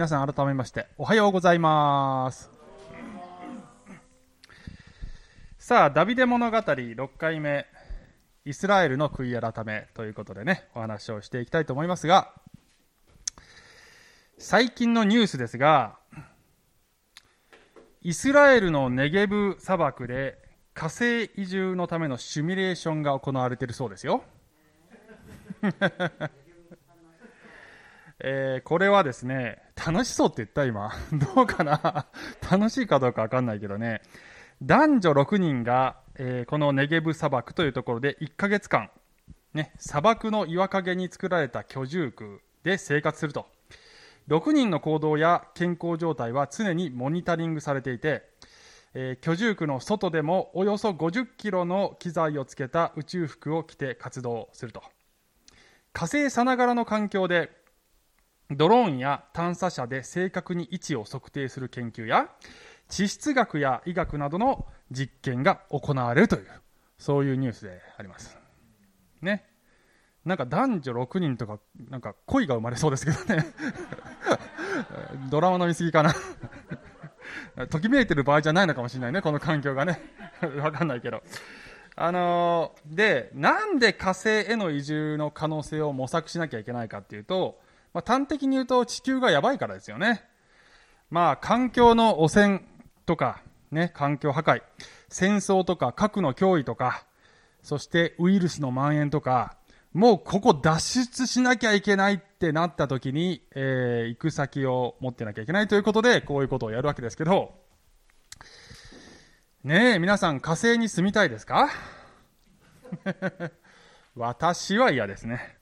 [0.00, 2.50] 皆さん改めましておはようございます。
[5.58, 7.66] さあダビデ物語6回目
[8.46, 12.32] イスラエルの悔い改めということでねお話をしていきたいと思いますが
[14.38, 15.98] 最近のニュースですが
[18.00, 20.38] イスラエルのネゲブ砂漠で
[20.72, 24.24] 火星移住のためのシミュレーションが行われているそうですよ。
[28.22, 30.92] えー、これはですね、楽しそうって言った今。
[31.34, 32.06] どうかな？
[32.50, 34.02] 楽しいかどうかわかんないけどね、
[34.62, 38.90] 男女6人が、えー、このネゲブ砂漠というところで1ヶ月間、
[39.54, 43.46] ね、砂漠の岩陰に作られた居住区で生活すると。
[44.28, 48.22] 6人の行動や健康状態は常にモニタリングされていて、
[48.92, 54.82] えー、居住区の外でもおよそ50キロの機材をつけた宇宙服を着て活動すると。
[55.92, 57.50] 火星さながらの環境で
[58.50, 62.28] ドローンや探査車で正確に位置を測定する研究や
[62.88, 66.46] 地質学や医学などの実験が行われるという
[66.98, 68.36] そういうニュースであります。
[69.22, 69.46] ね。
[70.24, 73.46] なんか男女6人とかなんか恋が生まれそうですけどね。
[75.30, 76.14] ドラマの見過ぎかな。
[77.68, 80.00] ときめいてる場合じゃないのかもしれないねこの環境がね。
[80.58, 81.22] わかんないけど。
[81.96, 87.58] あのー、でなんで火星への移住の可能性を模索しなきゃいけないかっていうと
[87.92, 90.24] まあ、端的に言うと地球がやばいからですよね。
[91.10, 92.62] まあ、環境の汚染
[93.06, 94.62] とか、ね、環境破壊、
[95.08, 97.04] 戦争とか核の脅威とか、
[97.62, 99.56] そしてウイルスの蔓延とか、
[99.92, 107.54] もうここ脱出しなきゃいけないってなった時に、えー、行く先を持ってなきゃいけないということで、こういうことをやるわけですけど、
[109.64, 111.68] ねえ、皆さん火星に住みたいですか？
[114.16, 115.58] 私は嫌ですね。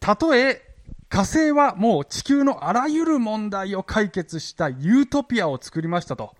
[0.00, 0.69] たとえ
[1.10, 6.36] 火星はもう地球のあらゆる問題を解決したユートピアを作りましたと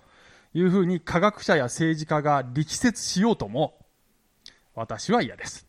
[0.54, 3.74] いうふうに科学者や政治家が力説しようとも、
[4.76, 5.66] 私は嫌です。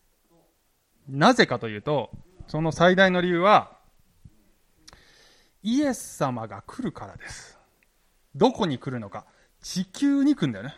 [1.10, 2.12] なぜかというと、
[2.48, 3.72] その最大の理由は、
[5.64, 7.58] イエス様が来るからです。
[8.36, 9.26] どこに来るのか。
[9.64, 10.76] 地球に来るんだよね。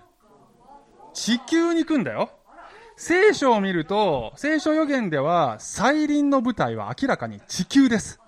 [1.14, 2.32] 地球に来るんだよ。
[2.96, 8.20] 聖書を見ると、聖書予言では、再臨の舞台は明らかに地球です。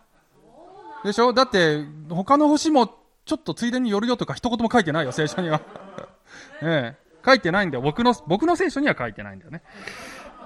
[1.03, 1.34] でしょ？
[1.34, 2.88] だって、他の星も
[3.26, 5.62] ちょっとついでに寄るよとか一言も書いてないよ、聖書には。
[6.62, 7.81] ええ、書いてないんだよ。
[7.81, 9.62] 僕の、僕の聖書には書いてないんだよね。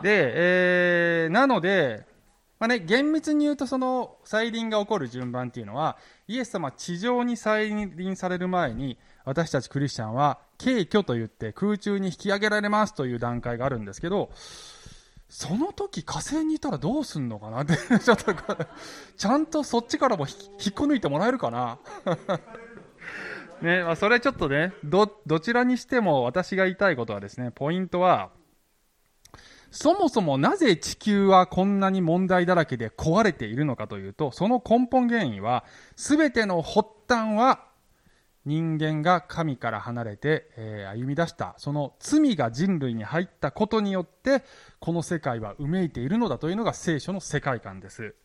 [0.02, 2.06] で、えー、なので、
[2.60, 5.98] まあね、厳密に言うとその再臨が起こる順番っていうのは、
[6.28, 14.30] イエス様地上に再臨される前に、私たちクリスチャンは、軽挙と言って空中に引き上げられますという段階があるんですけど、
[15.30, 18.34] その時火星にいたらどうすんのかなって、 ちょっと、
[19.16, 21.78] ちゃんとそっちからも引っこ抜いてもらえるかな？
[23.62, 28.32] ね、まあ、それちょっとね、ど、どちらにしても私が言いたいことはですね、ポイントは、
[29.70, 35.64] そもそもなぜ地球はこんなに問題だらけで壊れているのかというと、その根本原因は、
[35.96, 37.69] すべての発端は
[38.46, 44.44] 人間が神から離れて、えー、歩み出した、その罪が人類に入ったことによって、
[44.80, 48.16] この世界はうめいているのだというのが聖書の世界観です。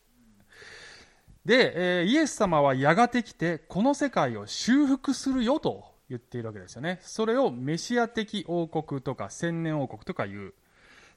[1.45, 6.99] で、えー、イエス様はやがて来て、この世界を修復するよと言っているわけですよね。
[7.01, 10.53] それをメシア的王国とか千年王国とか言う。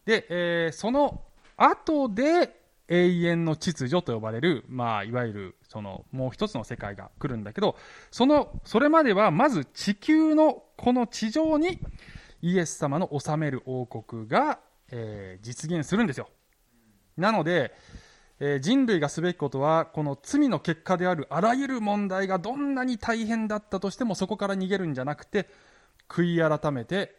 [0.04, 1.22] で、えー、その
[1.56, 2.57] 後で
[2.88, 7.76] 永遠の秩序と呼ばれる、まあ、いわゆる、その、もう一つの世界が来るんだけど、
[8.10, 11.78] その、それまでは、まず地球の、この地上に、
[12.40, 14.60] イエス様の治める王国が、
[14.90, 16.30] えー、実現するんですよ。
[17.16, 17.74] なので、
[18.40, 25.48] えー、人類がすべきことは、この罪の結果であるあらゆる問題がどんなに大変だったとしても、そこから逃げるんじゃなくて、
[26.08, 27.18] 悔い改めて、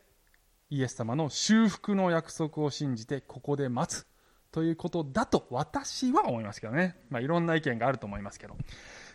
[0.72, 4.08] イエス様の修復の約束を信じてここで待つ
[4.52, 6.96] ということだと私は思いますけどね。
[7.10, 8.58] まあ、いろんな意見があると思いますけど。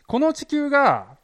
[0.07, 1.17] この地球が、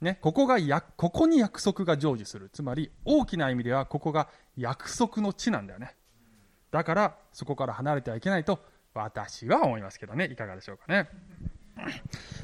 [0.00, 2.50] ね、ここがや、ここに約束が成就する。
[2.52, 5.94] つまり、大きな意味では、ここが約束の地なんだよね。
[6.70, 8.64] だから、そこから離れてはいけないと、
[8.94, 10.26] 私は思いますけどね。
[10.26, 11.08] いかがでしょうかね。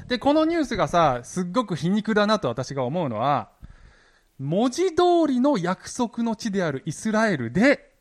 [0.07, 3.51] で、このニュースがさ、すっごく皮肉だなと私が思うのは、
[4.39, 7.92] 文字通りの約束の地であるイスラエルで、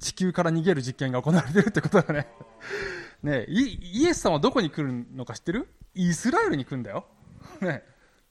[0.00, 2.28] 地球から逃げる実験が行われているってことだね。
[3.22, 5.68] ねイエス様はどこに来るのか知ってる？
[5.94, 7.06] イスラエルに来るんだよ。
[7.60, 7.84] ね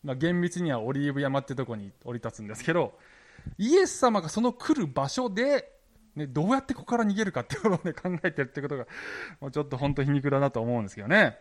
[0.04, 2.98] まあ、厳密にはオリーブ山ってとこに降り立つんですけど、
[3.57, 5.80] イエス様がその来る場所で、
[6.16, 8.88] ね、どうやってここから逃げるかってことを、ね、 考えてるってことが、
[9.42, 11.38] もうちょっと本当皮肉だなと思うんですけどね。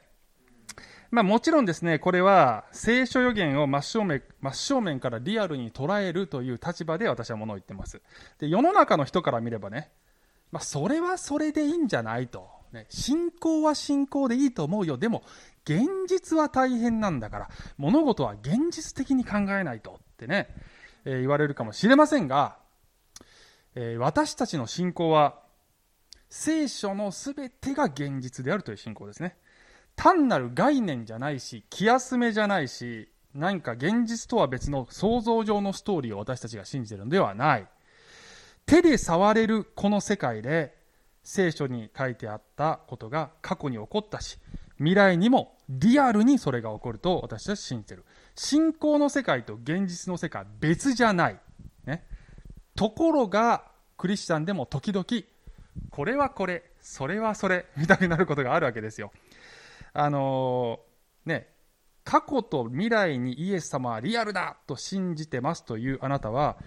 [1.10, 8.02] まあもちろんですね、これは聖書予言を真正面真正面からリアルに捉えるという立場で私はものを言ってます。
[8.38, 9.90] で、世の中の人から見ればね、
[10.50, 12.58] まあそれはそれでいいんじゃないと。
[12.72, 14.98] ね、信仰は信仰でいいと思うよ。
[14.98, 15.22] でも、
[15.64, 20.48] 現実は大変なんだから、物事は現実的に考えないとってね、
[21.04, 22.58] えー、言われるかもしれませんが、
[23.74, 25.40] えー、私たちの信仰は、
[26.30, 29.36] 聖書のすべてが現実であるという信仰ですね。
[29.96, 37.68] 単なる概念じゃないし、気休めじゃないし、何か現実とは別の想像上のストーリーを私たちが信じてるのではない。
[38.68, 40.76] 手で触れるこの世界で、
[41.22, 44.38] 聖書に書いてあったことが過去に起こったし、
[44.76, 48.04] 未来にもリアルにそれが起こると私たち信じてる。
[48.34, 51.40] 信仰の世界と現実の世界別じゃない。
[51.86, 52.04] ね。
[52.76, 53.64] ところが、
[53.96, 55.04] クリスチャンでも時々、
[55.90, 59.12] これはこれ、それはそれ、みたいになることがあるわけですよ。
[59.94, 61.48] あのー、ね、
[62.04, 66.58] 過去と未来にイエス様はリアルだと信じてますというあなたは、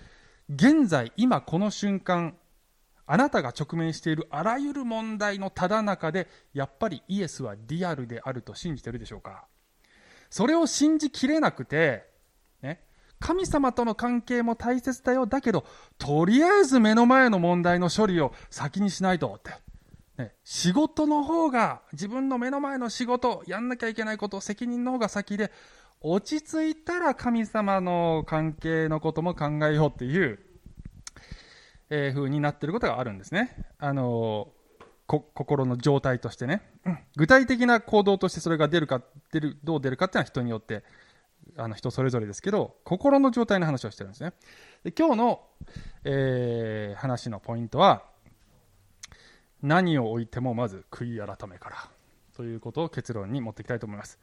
[0.53, 2.36] 現在、今この瞬間、
[3.06, 9.45] あなたが直面しているあらゆる問題のただ中で、やっぱりイエスはリアルであると信じているでしょうか
[10.30, 12.06] それを信じきれなくて、
[12.62, 12.83] ね、
[13.19, 15.25] 神様との関係も大切だよ。
[15.25, 15.65] だけど、
[15.98, 19.51] とりあえず目の前の問題の処理を先にしないとって。
[20.21, 25.50] ね、仕事の方が、自分の目の前の仕事、やんなきゃいけないこと、責任の方が先で、
[26.01, 30.39] 落ち着いたら神様の関係のことも考えようっていう、
[31.89, 33.56] えー、風になってることがあるんですね。
[33.77, 34.50] あの
[35.06, 36.62] 心の状態としてね、
[37.18, 39.01] 具体的な行動としてそれが出るか、
[39.31, 40.83] 出る、どう出るかっていうのは人によって、
[41.57, 44.31] あの人それぞれですけど、心の状態の話をしてるんですね。
[44.86, 45.42] で今日の、
[46.06, 48.03] えー、話のポイントは、
[49.62, 51.89] 何を置いてもまず悔い改めから
[52.33, 54.18] ということを結論に持っていきたいと思います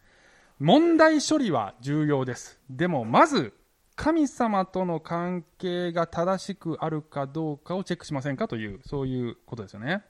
[0.59, 3.55] 問題処理は重要ですでもまず
[3.95, 10.03] 神様との関係が正しくあるかどうかをチェックしませんかというそういうことですよね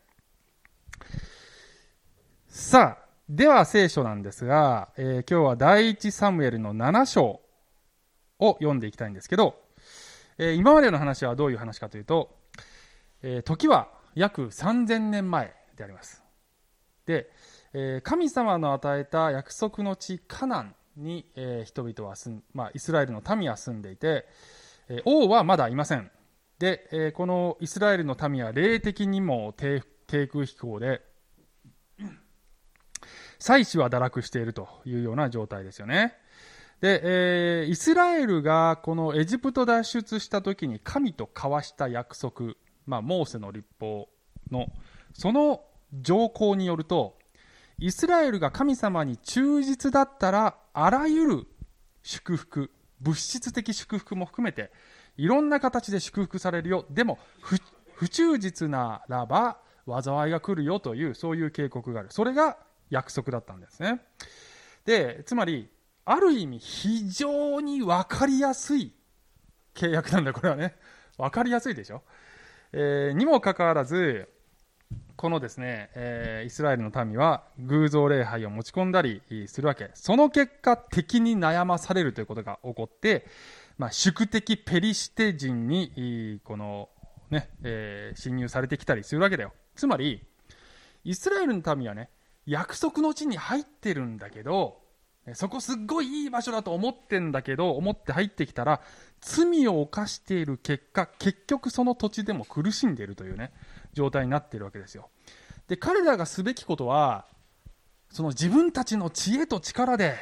[2.48, 7.40] さあでは聖書なんですが、えー、今日は第一サムエルの7章
[8.38, 9.54] を読んでいきたいんですけど、
[10.38, 12.34] えー、今までの話はどういう話かというと、
[13.22, 16.22] えー、時は約3000年前であります。
[17.06, 17.30] で、
[17.72, 24.26] えー、神様の与えた約束の地カナンに、えー、人々は住ん、まあ、イスラエルの民は住んでいて、
[24.88, 26.10] えー、王はまだいません。
[26.58, 31.02] で、えー、このイスラエルの民は霊的にも低空飛行で、
[33.38, 36.14] 祭祀は堕落しているというような状態ですよね。
[36.80, 37.00] で、
[37.62, 42.54] えー、イスラエルがこのエジプト脱出した時に神と交わした約束、
[42.86, 44.08] まあ、モーセの立法
[44.50, 44.68] の、
[45.12, 45.62] その
[45.92, 47.17] 条項によると、
[47.78, 51.46] イスラエルが神様に忠実だったら、あらゆる
[52.02, 52.70] 祝福、
[53.00, 54.72] 物質的祝福も含めて、
[55.16, 56.86] いろんな形で祝福されるよ。
[56.90, 57.18] でも、
[57.94, 62.08] 不忠実ならば、災いが来るよという、そういう警告がある。
[62.10, 62.58] それが
[62.90, 64.00] 約束だったんですね。
[64.84, 65.70] で、つまり、
[66.04, 68.92] ある意味非常に分かりやすい
[69.74, 70.74] 契約なんだ、これはね。
[71.16, 72.02] 分かりやすいでしょ。
[72.72, 74.28] えー、にもかかわらず、
[75.18, 79.90] このですね、えー、イスラエルの民は偶像礼拝を持ち込んだりするわけ。
[79.94, 83.26] その結果、敵に悩まされるということが起こって、
[83.78, 86.88] まあ、宿敵ペリシテ人に、この、
[87.30, 89.52] ね、えー、侵入されてきたりするわけだよ。
[89.74, 90.24] つまり、
[91.02, 92.10] イスラエルの民はね、
[92.46, 94.78] 約束の地に入ってるんだけど、
[95.34, 98.82] そこすっごいいい場所だと思ってんだけど、思って入ってきたら、
[99.20, 103.50] 罪を犯している結果、結局その土地でも苦しんでいるというね、
[103.98, 105.10] 状態になっているわけですよ。
[105.66, 107.26] で、彼らがすべきことは、
[108.10, 110.14] その自分たちの知恵と力で、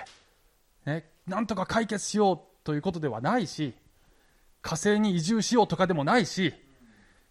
[0.86, 3.74] ね、なんとか解決しようということではないし、
[4.62, 6.54] 火星に移住しようとかでもないし、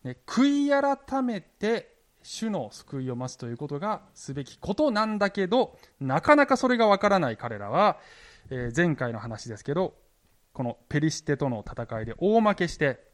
[0.04, 7.98] ね、悔い改めて主の救いを待つということがすべきことなんだけど、なかなかそれがわからない彼らは、
[8.52, 9.96] えー、前回の話ですけど、
[10.54, 13.05] このペリシテとの戦いで大負けして、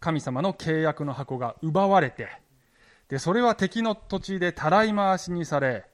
[0.00, 2.28] 神様の契約の箱が奪われて、
[3.08, 5.84] で、それは敵の土地でたらい回しにされ、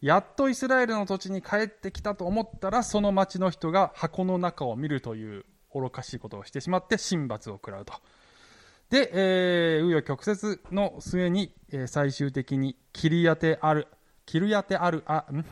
[0.00, 7.94] やっとイスラエルの土地に帰ってきたと思ったら、その町の人が箱の中を見るという愚かしいことをしてしまって神罰を食らうと。
[8.90, 13.88] で、えー、紆余曲折の末に、えー、最終的にキリヤテアル、
[14.26, 15.44] キルヤテアル、あ、 ん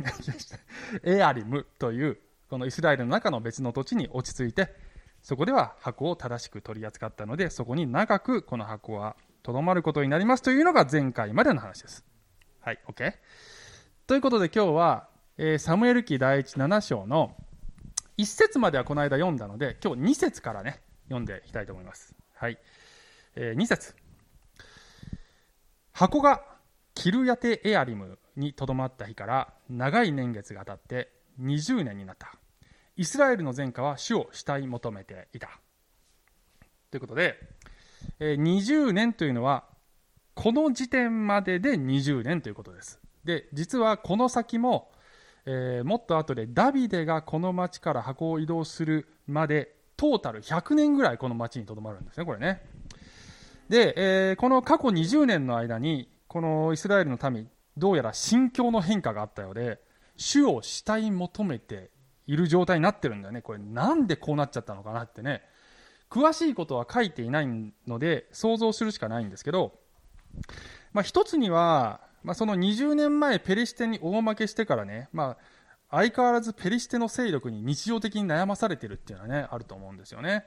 [1.03, 2.19] エアリムという、
[2.51, 4.75] このイスラエルの中の別の土地に落ち着いて、
[5.23, 12.05] そこでは箱を正しく取り扱ったので、そこに長くこの箱はとどまることになりますというのが前回までの話です。
[12.61, 13.15] はい、OK?
[14.07, 17.35] ということで今日は、えー、サムエル記第一7章の
[18.19, 22.15] 1節まではこの間読んだので、今日2節からね、読んでいきたいと思います。
[22.35, 22.59] はい。
[23.37, 23.95] えー、2節
[25.93, 26.43] 箱が
[26.95, 31.11] キルヤテエアリムにとどまった日から長い年月が経って
[31.41, 32.35] 20年になった。
[32.97, 35.49] イスラエルの前科は主を慕い求めていた。
[36.91, 37.39] ということで、
[38.19, 39.65] えー、20年というのは、
[40.35, 43.01] この時点までで20年ということです。
[43.25, 44.91] で、実はこの先も、
[45.47, 52.63] えー、もっと後でダビデがこの町から箱を移動するまで、トータル100年ぐらいこの町にとどまるんですね、これね。
[53.69, 59.81] で、えー、この過去20年の間に、このイスラエルの民、どうやら心境の変化があったようで、
[60.17, 61.91] 主を慕い求めて
[62.33, 63.43] いる状態になってるんだよね。
[63.43, 65.43] これなんでこうなっちゃったのかなってね。
[66.09, 69.79] 詳しいことは書いていないので想像するしかないんですけど、
[70.95, 75.37] まあ、一つには、まあ、その20年前ペリシテに大負けしてからね、ま
[75.91, 80.45] あ、相変わらずペリシテの勢力に日常的に悩まされてるっていうのはね、あると思うんですよね。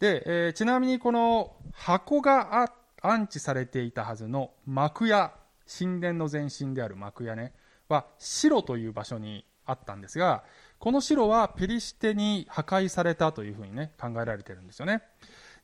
[0.00, 2.68] で、えー、ちなみにこの箱が
[3.00, 5.32] 安置されていたはずの幕屋、
[5.66, 7.54] 神殿の前身である幕屋ね、
[7.88, 10.44] は、白という場所にあったんですが、
[10.86, 15.02] この城はペリシテに破壊されたというふうにね、考えられてるんですよね。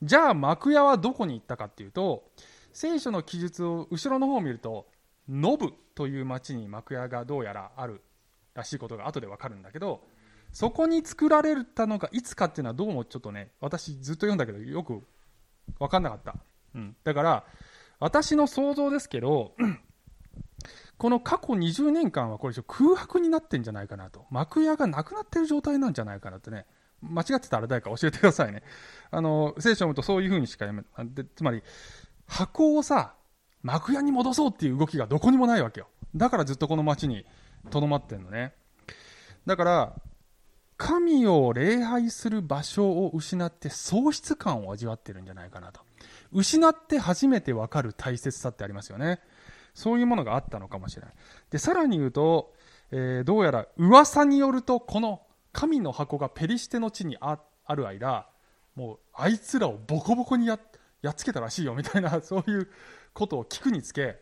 [0.02, 2.24] じゃあ、幕屋はどこに行ったかっていうと、
[2.72, 4.88] 聖書の記述を後ろの方を見ると、
[5.28, 8.02] ノブという町に幕屋がどうやらある
[8.54, 10.02] らしいことが後でわかるんだけど、
[10.50, 15.04] そこに作られたのがいつかっていうのはどうもちょっとね、私ずっと読んだけどよく
[15.78, 16.34] わかんなかった。
[16.74, 16.96] うん。
[17.04, 17.44] だから、
[18.00, 19.54] 私の想像ですけど、
[20.98, 24.26] この過去20年間はこれ空白になってんじゃないかなと。
[24.30, 26.66] 幕屋がなくなってる状態なんじゃないかなってね。
[27.02, 28.62] 間違ってたら誰か教えてくださいね。
[29.10, 31.62] あの、聖書を読むとそういうふうにしか読め、でつまり、
[32.26, 33.14] 箱をさ、
[33.62, 35.88] 幕屋に戻そうっていう動きがどこにもないわけよ。
[36.14, 37.26] だからずっとこの街に
[37.70, 38.54] 留まってんのね。
[39.46, 39.96] だから、
[40.76, 45.80] 神を礼拝する場所を失って喪失感を味わってるんじゃないかなと。
[46.32, 49.20] 失って初めてわかる大切さってありますよね。
[49.74, 51.14] そういうものがあったのかもしれない。
[51.50, 52.54] で、さらに言うと、
[52.90, 58.28] えー、どうやら噂によると、この神の箱がペリシテの地にあある間、
[58.74, 60.58] もうあいつらをボコボコにや
[61.02, 62.68] やっつけたらしいよみたいな、そういう
[63.12, 64.14] ことを聞くにつけ、っ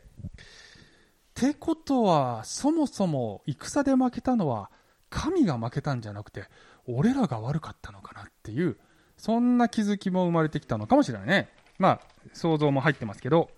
[1.34, 4.70] てことは、そもそも戦で負けたのは、
[5.08, 6.44] 神が負けたんじゃなくて、
[6.86, 8.78] 俺らが悪かったのかなっていう、
[9.16, 11.48] そんな気づきも生まれてきたのかもしれないね。
[11.78, 12.00] まあ、
[12.32, 13.50] 想像も入ってますけど、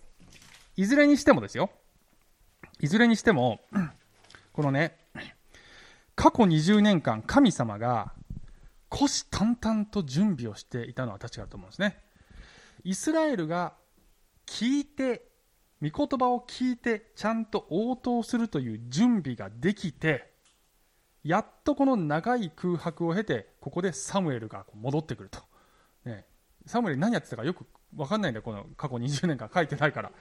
[0.76, 1.70] いずれにしてもですよ。
[2.80, 3.60] いずれにしても、
[4.52, 4.98] このね、
[6.14, 8.12] 過去20年間、神様が
[8.90, 11.98] 虎視眈々と準備をしていたのは確かだと思うんですね。
[12.84, 13.74] イスラエルが
[14.46, 15.28] 聞いて、
[15.80, 20.30] 御言葉を聞いて、ちゃんと応答するという準備ができて、
[21.24, 25.40] やっとこの長い空白を経て、ここでサムエルが戻ってくると。
[26.04, 26.26] ね、
[26.66, 27.64] サムエル何やってたかよく
[27.96, 30.12] わかんないんだよ、この過去20年間書いてないから。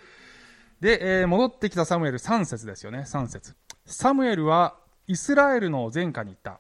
[0.82, 4.76] で、えー、戻ってきたサムエル3節ですよね、3節サムエルは
[5.08, 6.60] イスラエルの前科に言った。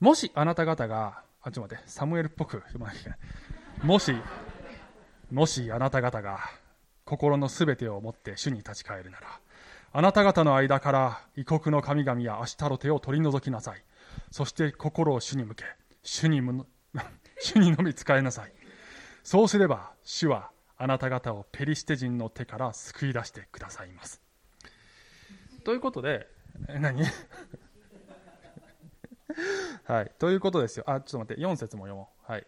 [0.00, 3.18] もしあなた方が、あ、ちょっと待って、サムエルっぽく読まなきゃいけない。
[3.84, 4.12] もし、
[5.30, 6.40] もしあなた方が
[7.04, 9.40] 心のすべてを持って主に立ち返るなら、
[9.92, 13.84] あなた方の間から異国の神々やアシタロテを取り除きなさい。
[14.32, 15.64] そして心を主に向け、
[16.02, 16.40] 主に
[17.40, 18.52] 主にのみ使えなさい。
[19.22, 24.22] そうすれば主はあなた方をペリシテ人の手から救い出してくださいます。
[25.64, 26.28] ということで、
[26.80, 27.02] 何？
[29.84, 30.12] はい。
[30.18, 30.84] ということですよ。
[30.86, 32.32] あ、ちょっと待って、4節も読もう。
[32.32, 32.46] はい。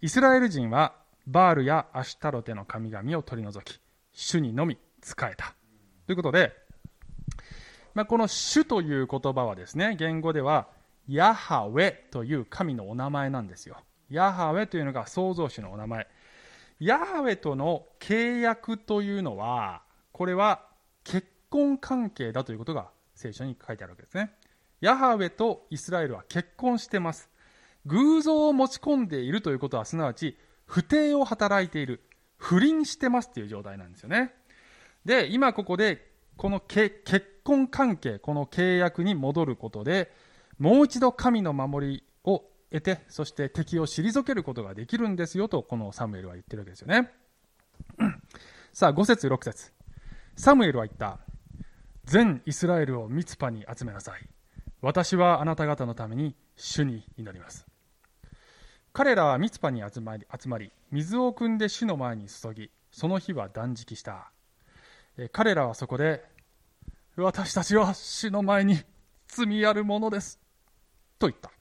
[0.00, 0.94] イスラエル人は、
[1.26, 3.80] バールやアシュタロテの神々を取り除き、
[4.12, 5.54] 主にのみ仕えた。
[6.06, 6.56] ということで、
[7.94, 10.68] まあ、この主という言葉はですね、言語では、
[11.08, 13.76] ヤハウェという神のお名前なんですよ。
[14.10, 16.06] ヤハウェというのが創造主のお名前。
[16.80, 20.66] ヤハウェとの契約というのは、これは
[21.04, 24.32] 結婚関係だということが聖書に書いてあるわけですね。
[24.80, 27.30] ヤハウェとイスラエルは結婚してます。
[27.86, 32.02] 偶像を持ち込んでいるということは、すなわち、不定を働いている。
[32.36, 34.34] 不倫してますっていう状態なんですよね。
[35.04, 37.02] で、今ここで、この結
[37.44, 40.12] 婚関係、この契約に戻ることで、
[40.58, 42.42] もう一度神の守りを
[42.74, 47.12] 得て、そして敵を退けることができるんですよと、このサムエルは言ってるわけですよね。
[48.72, 49.72] さあ、5節6節
[50.34, 51.20] サムエルは言った。
[52.04, 54.28] 全イスラエルをミツパに集めなさい。
[54.80, 57.64] 私はあなた方のために主に祈ります。
[58.92, 64.32] 彼らはミツパに集まり、集まり水を汲んで主の前に注ぎ、その日は断食した。
[65.30, 66.24] 彼らはそこで、
[67.14, 68.80] 私たちは主の前に
[69.28, 70.40] 罪あるものです。
[71.20, 71.52] と言った。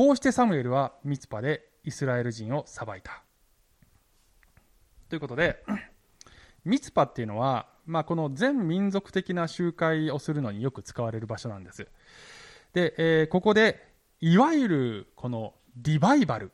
[0.00, 3.22] こうしてサムエルはミツパでイスラエル人を裁いた。
[5.10, 5.62] ということで、
[6.64, 11.86] ミツパっていうのは、まあ、この全民族的な集会をするのによく使われる場所なんです。
[12.72, 13.92] で、えー、ここで、
[14.22, 16.50] いわゆるこのリバイバル、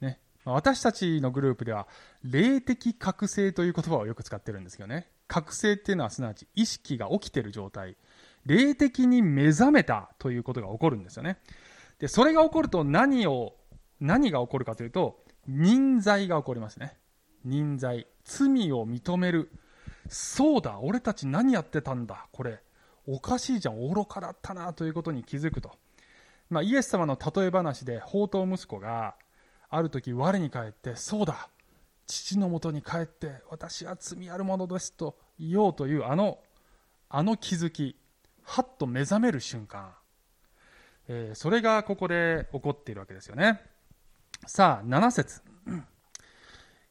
[0.00, 1.88] ね、私たちのグループでは、
[2.24, 5.10] 霊的覚醒という言葉をよく使ってるんですけどね。
[5.28, 7.94] 覚醒っていうのはすなわち意識が起きてる状態。
[8.46, 11.36] 霊的に目覚めたということが起こるんですよね。
[11.98, 13.56] で、それが起こると何を、
[14.00, 16.96] 何が起こるかというと、人罪が起こりますね。
[17.44, 18.06] 人罪。
[18.24, 19.50] 罪を認める。
[20.08, 22.62] そうだ、俺たち何やってたんだ、これ。
[23.06, 25.72] おかしいじゃん、愚かだったな、ということに気づくと。
[26.50, 29.14] まあ、イエス様の例え話で、宝刀息子が、
[29.68, 31.48] ある時我に返って、そうだ、
[32.06, 36.38] 父のもとに帰って、私は罪あるものですと言おうという、あの、
[37.08, 37.96] あの気づき、
[38.42, 39.94] はっと目覚める瞬間。
[41.08, 43.60] えー、それがここで起こっているわけですよね。
[44.46, 45.40] さあ、7節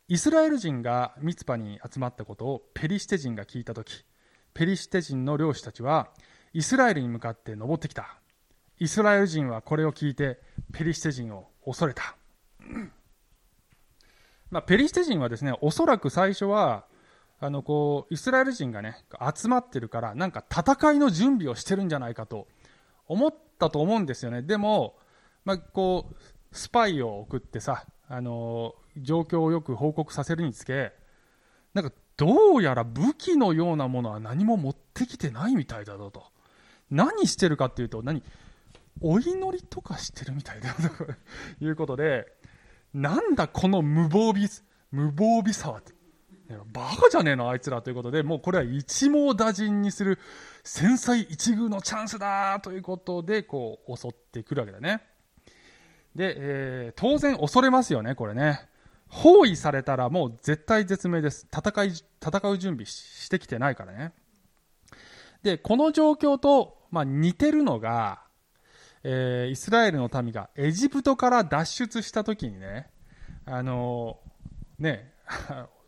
[0.08, 4.06] イスラエル人がミツパに集まったことをペリシテ人が聞いたとき、
[4.54, 6.10] ペリシテ人の漁師たちは
[6.54, 8.20] イスラエルに向かって登ってきた。
[8.80, 10.40] イスラエル人はこれを聞いて
[10.74, 12.16] ペリシテ人を恐れた。
[14.52, 16.86] まあ、ペリシテ人はですね、おそらく最初は、
[17.40, 18.98] あのこうイスラエル人がね
[19.36, 22.48] 集まってるからなんか戦いの準備をしてるんじゃないかと
[23.08, 24.96] 思ったと思うんですよねでも、
[25.44, 26.16] まあ、こう
[26.56, 30.94] スパイを送ってさあの状況をよく報告させるにつけ、
[31.74, 36.24] なんかどうやら武器のようなものは何も持ってきてないみたいだぞと。
[36.92, 38.24] 何してるかっていうと、何
[39.02, 40.76] お祈りとかしてるみたいだよ
[41.60, 42.28] ということで、
[42.94, 44.48] なんだこの無防備、
[44.92, 45.94] 無防備さはって。
[46.72, 50.20] バカじゃねえのあいつらということで、もうこれは一網打尽にする
[50.64, 55.02] 繊細一遇のチャンスだということで、こう襲ってくるわけだね。
[56.16, 58.70] で、えー、当然恐れますよね、これね。
[59.08, 61.48] 包囲されたらもう絶対絶命です。
[61.52, 64.14] 戦い、戦う準備してきてないからね。
[65.42, 68.24] で、この状況と、まあ、似てるのが、
[69.04, 72.90] えー、イスラエルの民がエジプトから脱出した時にね、
[73.46, 75.14] あのー、ね、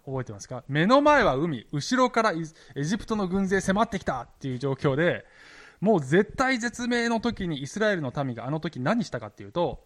[0.07, 0.63] 覚えてますか？
[0.69, 2.33] 目の前は海、後ろから
[2.75, 5.25] エジプトの軍勢迫ってきたっていう状況で、
[5.81, 9.83] もう絶対絶命の時にイスラエルの民があの時何したかっていうと、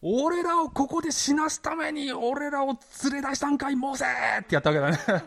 [0.00, 2.78] 俺らをここで死なすために俺らを
[3.12, 5.24] 連れ出したんかい、モーセーってやったわけだね。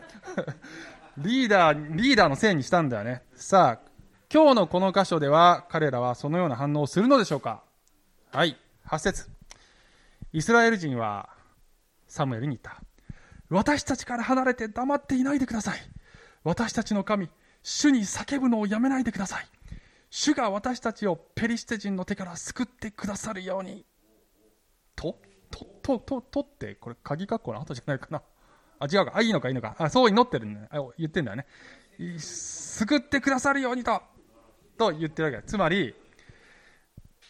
[1.18, 3.22] リーダー、リーダーのせいにしたんだよね。
[3.34, 3.90] さあ、
[4.32, 7.62] 今日のこの箇所では彼らはそのような反応をするのでしょうか？
[8.32, 9.28] はい、8節。
[10.32, 11.28] イスラエル人は
[12.06, 12.80] サムエルに言った。
[13.50, 15.78] 私たちから離れて黙っていないでください。
[16.44, 17.28] 私たちの神、
[17.62, 19.46] 主に叫ぶのをやめないでください。
[20.08, 23.84] 主が私たちをペリシテ人の手から救ってくださるように。
[24.96, 28.22] とと、と、と、とって、これ、鍵括弧の後じゃないかな。
[28.78, 29.12] あ、違うか。
[29.16, 29.74] あ、いいのか、いいのか。
[29.78, 30.68] あ、そう祈ってるんだね。
[30.96, 31.46] 言ってんだよね。
[32.18, 34.00] 救ってくださるようにと、
[34.78, 35.46] と言ってるわけ。
[35.46, 35.94] つまり、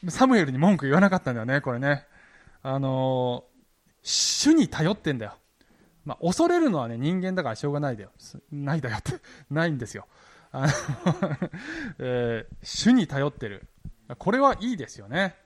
[0.09, 2.07] サムエルに文句言わなかったんだよね、これね。
[2.63, 5.40] あのー、主に頼ってんだよ。
[6.05, 8.11] まあ、恐れるのはね、人間だからしょうがないだよ。
[8.51, 9.13] ないだよって、
[9.51, 10.07] ないんですよ。
[10.53, 10.73] あの
[11.99, 13.69] えー、主に頼ってる。
[14.19, 15.37] これはいいですよね。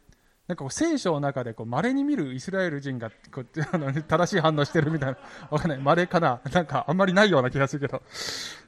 [0.46, 5.18] なんか聖書の中でこう稀に見るイスラエル人がこう あの正しい反応してるみたいな、
[5.50, 8.02] わかんない、稀かな、なんかあんまりないような気がするけど、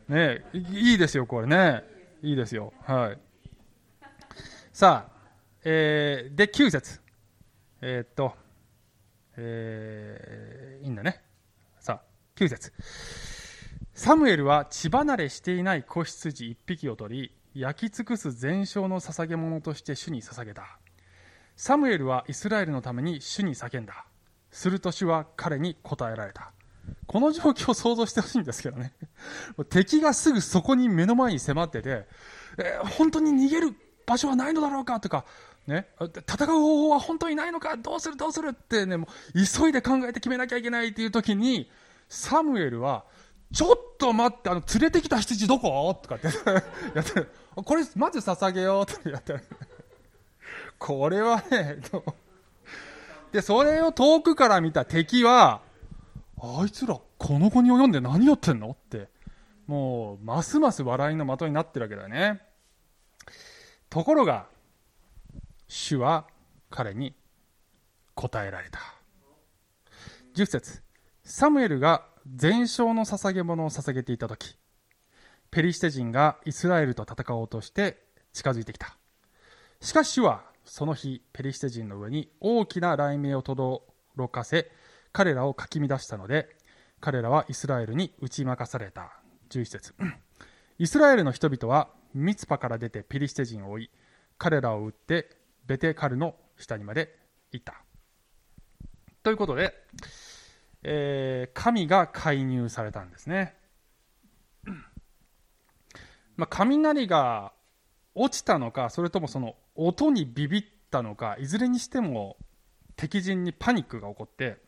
[0.09, 1.85] ねいいですよ、これね、
[2.23, 3.19] いいですよ、はい。
[4.73, 5.17] さあ、
[5.65, 7.01] えー、で、9節
[7.83, 8.35] えー、っと、
[9.37, 11.26] えー、いいんだね。
[12.37, 12.71] 9節
[13.95, 20.79] サムエルは血離れしていない子羊一匹を取り、焼き尽くす全焼の捧げ物として主に捧げた。
[21.57, 24.05] サムエルはイスラエルのために主に叫んだ。
[24.51, 26.53] すると主は彼に答えられた。
[27.07, 28.93] この状況を想像してほしいんですけどね。
[29.71, 32.05] 敵がすぐそこに目の前に迫ってて、
[32.59, 35.25] えー、本当に逃げる場所はないのだろうかとか、
[35.67, 41.71] ね、戦う方法は本当にないのかどうするどうするってね、もう急いで考えて決めなきゃいけないっていう時に、
[42.09, 43.05] サムエルは、
[43.53, 45.99] ちょっと待って、あの、連れてきた羊どこ？
[46.03, 46.27] とかって
[46.95, 47.27] やって。
[47.55, 49.41] これ、まず捧げようってやって。
[50.79, 51.79] これはね、
[53.33, 55.63] で、それを遠くから見た敵は、
[56.41, 58.71] あいつら、この子に及んで何やってんの？
[58.71, 59.09] って、
[59.67, 62.43] もう、ますます笑いの的になってるわけだよね。
[63.89, 64.47] ところが、
[65.69, 66.27] 主は
[66.71, 67.15] 彼に
[68.15, 68.81] 答えられた。
[70.35, 70.86] 10節
[71.29, 72.05] サムエルが
[72.37, 74.57] 全焼の捧げ物を捧げていた時
[75.51, 78.97] ペリシテ人がイスラエルと戦おうとして近づいてきた。
[79.81, 83.83] しかし主はその日ペリシテ人の上に大きな雷鳴を轟
[84.29, 84.71] かせ
[85.13, 86.49] 彼らをかき乱したので
[87.01, 89.19] 彼らはイスラエルに打ち負かされた。
[89.51, 89.95] 11節。
[90.79, 93.91] イスラエルの人々はミツパから出てペリシテ人を追い
[94.39, 95.31] 彼らを撃って
[95.67, 97.19] ベテカルの下にまで
[97.51, 97.83] 行った。
[99.25, 99.75] ということで、
[100.89, 103.57] えー、神が介入されたんですね、
[106.37, 107.53] まあ、雷が
[108.15, 112.37] 落ちたのかそれともその音にビビったのかいずれにしても
[112.95, 114.59] 敵陣にパニックが起こって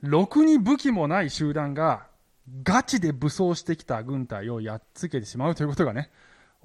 [0.00, 2.06] ろくに武器もない集団が
[2.62, 6.10] ガチで武装してきた軍隊をやっつけてしまうということがね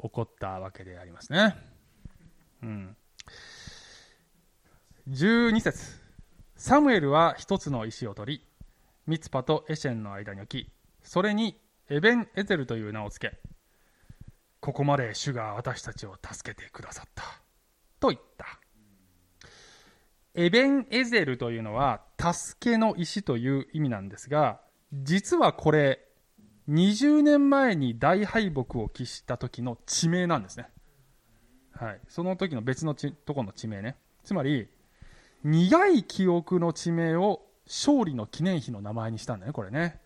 [0.01, 1.55] 起こったわけでありますね。
[2.63, 2.95] うん、
[5.09, 6.04] 12節。
[6.55, 8.45] サムエルは一つの石を取り
[9.07, 10.71] ミツパとエシェンの間に置き
[11.03, 11.57] それに
[11.89, 13.37] エベン・エゼルという名を付け
[14.61, 17.23] ここまで主が私たちを助けてくださった
[17.99, 18.59] と言った。
[20.33, 24.59] エベン・エゼルというのは助けの石という意味なんですが
[24.91, 25.99] 実はこれ
[26.67, 30.67] 20年前に大敗北を喫した時の地名なんですね。
[31.71, 33.97] はい、その時の別のとこの地名ね。
[34.23, 34.67] つまり
[35.45, 40.01] 苦い記憶の地名を勝利の記念碑の名前にしたんだねこれね。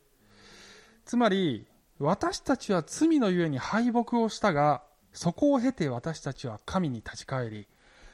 [1.06, 1.66] つまり
[1.98, 7.68] 私たちは罪のゆえに敗北をしたがそこを経て私たちは神に立ち返り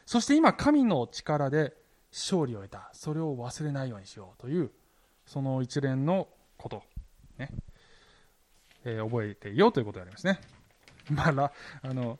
[0.06, 1.74] そして今神の力で
[2.12, 4.70] 勝利を得たそれを忘れないようにしようという
[5.26, 6.84] その一連のこと
[7.40, 7.50] ね、
[8.86, 10.40] えー、覚えていようということでありますね。
[11.10, 12.20] まああの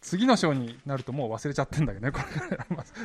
[0.00, 2.20] 次の章になるともう忘れちゃってんだけどね、こ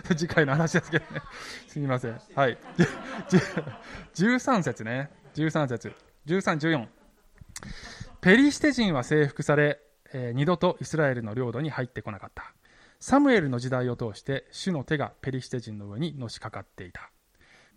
[0.10, 1.22] れ次回の話ですけどね。
[1.68, 2.20] すみません。
[2.36, 2.58] はい。
[4.16, 5.10] 13節ね。
[5.36, 5.94] 13節。
[6.26, 6.88] 13、14。
[8.22, 9.82] ペリシテ人は征服され、
[10.14, 12.54] えー、二度とイスラエルの領土に入ってこなかった。
[13.00, 17.12] サムエルの時代を通して、主の手がペリシテ人の上にのしかかっていた。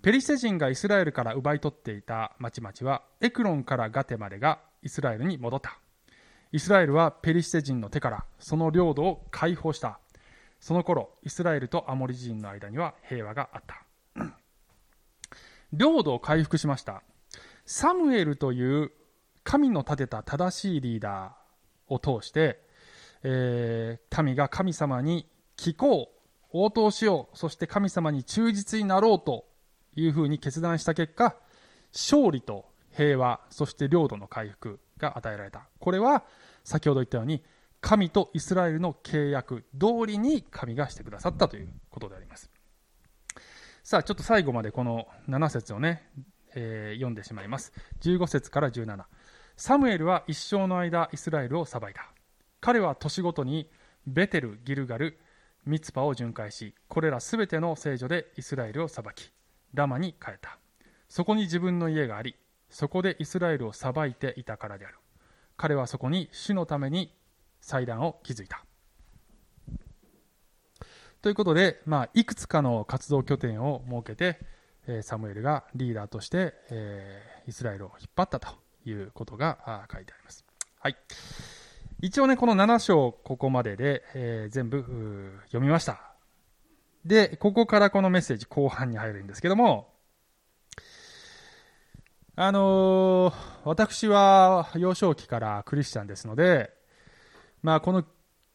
[0.00, 5.78] ペリシテ人がイスラエルから奪い取っていた町々は、エクロンからガテまでがイスラエルに戻った。
[6.52, 10.00] イスラエルはペリシテ人の手からその領土を解放した。
[10.60, 13.84] その頃イスラエルとアモリ人の間には平和があった。
[15.72, 17.02] 領土を回復しました。
[17.66, 18.90] サムエルという
[19.44, 22.60] 神の立てた正しいリーダーを通して、
[23.22, 26.18] えー、民が神様に聞こう
[26.50, 29.44] 応答しようそして神様に忠実になろうと
[29.96, 31.36] いうふうに決断した結果
[31.92, 32.66] 勝利と
[32.98, 35.68] 平和そして領土の回復が与えられた。
[35.78, 36.24] これは
[36.64, 37.44] 先ほど言ったように
[37.80, 42.50] 神とイスラエルの契約通りに神がしてくださったということであります。
[43.84, 46.10] さあ、ちょっと最後までこの7節をね、
[46.56, 47.72] えー、読んでしまいます。
[48.00, 49.04] 15節から17。
[49.56, 52.12] サムエルは一生の間イスラエルを裁いた。
[52.60, 53.70] 彼は年ごとに
[54.08, 55.20] ベテル、ギルガル、
[55.64, 59.32] ミツパを巡回し、これらすべての聖女でイスラエルを裁き、
[59.72, 60.58] ラマに変えた。
[61.08, 62.34] そこに自分の家があり、
[62.70, 64.96] そこでイスラエルを裁いていたからである
[65.56, 67.12] 彼はそこに主のために
[67.60, 68.64] 祭壇を築いた
[71.20, 74.38] ということで、まあ、いくつかの活動拠点を設けて、
[74.86, 78.48] えサムエルがリーダーとして、えイスラエルを引っ張ったと
[78.84, 80.44] いうことが書いてあります。
[80.78, 80.96] はい。
[82.00, 86.14] 一応ね、この7章、ここまでで、えー、全部読みました。
[87.04, 89.92] で、ここからこのメッセージ後半に入るんですけども、
[92.40, 96.70] あのー、私は幼少期からクリスチャンですので、
[97.64, 98.04] まあ、この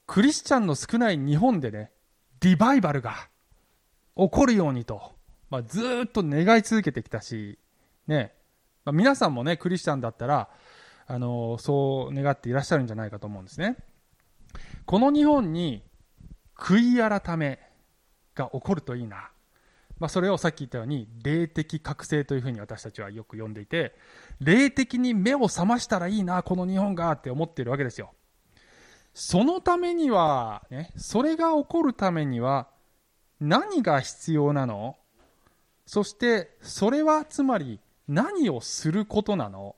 [0.08, 1.92] クリスチャンの少ない日本でね、
[2.40, 3.28] リバイバルが
[4.16, 5.12] 起こるようにと、
[5.50, 7.60] まあ、ずっと願い続けてきたし、
[8.08, 8.32] ね、
[8.86, 10.48] まあ、皆さんもね、クリスチャンだったら、
[11.06, 13.76] あのー、そう願っていらっしゃるんじゃないかと思うんですね。
[14.86, 15.84] この日本に
[16.56, 17.60] 悔い改め
[18.34, 19.33] が起こるといいな。
[20.04, 23.96] まあ、それをさっき言ったように霊的覚醒というふうに私たちはよく呼んでいて
[24.42, 28.12] 霊的に目を覚ましたらいいなこの日本がって思っているわけですよ
[29.14, 32.68] そのためには、ね、それが起こるためには
[33.40, 34.98] 何が必要なの？
[35.86, 39.78] そしてそれはつまり何をすることなの？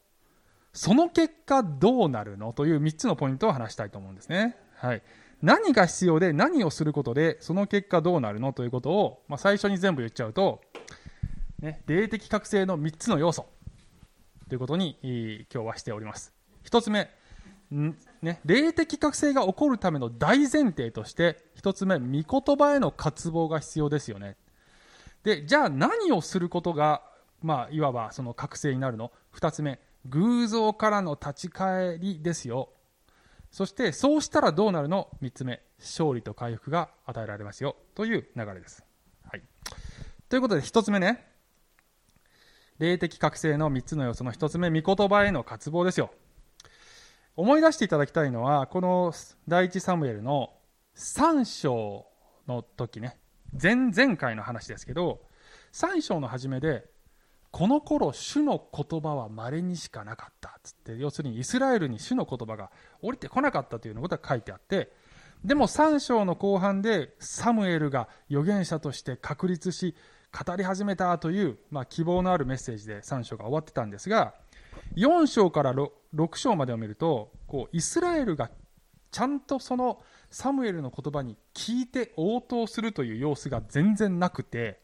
[0.73, 2.51] その結果どうなるの？
[2.51, 4.57] という3つのポイントを話したいと思うんですね。
[4.73, 5.03] はい。
[5.45, 8.51] 何が必要で何をすることでその結果どうなるの？
[8.51, 10.60] ということを、まあ、最初に全部言っちゃうと、
[11.60, 13.45] ね、霊的覚醒の3つの要素。
[14.49, 14.97] ということに
[15.53, 16.34] 今日はしております。
[16.65, 17.12] 1つ目
[17.69, 24.38] ね、霊的覚醒が起こるための大前提として1つ目御言葉への渇望が必要ですよね。
[25.23, 27.03] でじゃあ何をすることが、
[27.43, 32.69] まあ、いわばその覚醒になるの？2つ目偶像からの立ち返りですよ。
[33.55, 37.77] そしてそうしたらどうなるの？3つ目勝利と回復が与えられますよ。
[37.95, 38.83] という流れです、
[39.23, 39.41] はい、
[40.27, 41.25] ということで1つ目ね。
[42.79, 46.11] 霊的覚醒の3つの要素の1つ目御言葉への渇望ですよ。
[47.37, 49.13] 思い出していただきたいのはこの
[49.47, 50.51] 第一サムエルの
[50.97, 52.05] 3章
[52.49, 53.17] の時ね。
[53.53, 55.21] 前々回の話ですけど
[55.71, 56.89] 3章の初めで
[57.55, 62.69] この頃主の言葉は稀にしかなかったつって要するにイスラエルに主の言葉が
[63.01, 64.91] 降りてこなかったということが書いてあって
[65.45, 69.95] でも3章の後半でサムエルが預言者として確立し
[70.33, 74.33] 語り始めたという、まあ、希望のあるメッセージで3章が終わってたんですが
[74.97, 78.51] 4章から 6, 6章までを見るとこうイスラエルが
[79.11, 84.83] ちゃんとそのサムエルの言葉に聞いて応答するという様子が全然なくて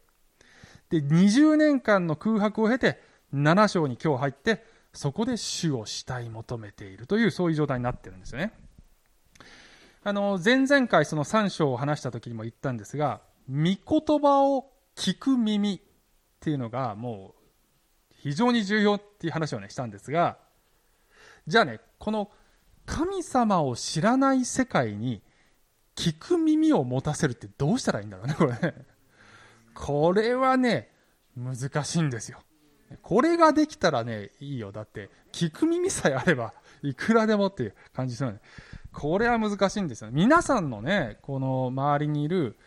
[0.91, 2.99] で20年間の空白を経て
[3.33, 8.51] 7章に今日入ってそこで主を慕い求めているというそういう状態になってるんですよね。
[10.03, 15.79] あの前々回その3章を話した時にも言ったんですが御言葉を聞く耳っ
[16.39, 17.35] ていうのがも
[18.11, 20.37] う非常に重要っていう話をねしたんですが
[21.45, 22.31] じゃあねこの
[22.87, 25.21] 神様を知らない世界に
[25.95, 28.90] 聞く耳を持たせるってどうしたらいいんだろうねこれね。
[29.73, 30.89] これはね
[31.35, 32.39] 難しいんですよ。
[33.01, 34.71] これができたらねいいよ。
[34.71, 36.53] だって聞く耳さえあれば
[36.83, 38.39] いくらでもっていう感じですよね。
[38.91, 42.57] これは難しいんですよ皆さんのねこの周りにいる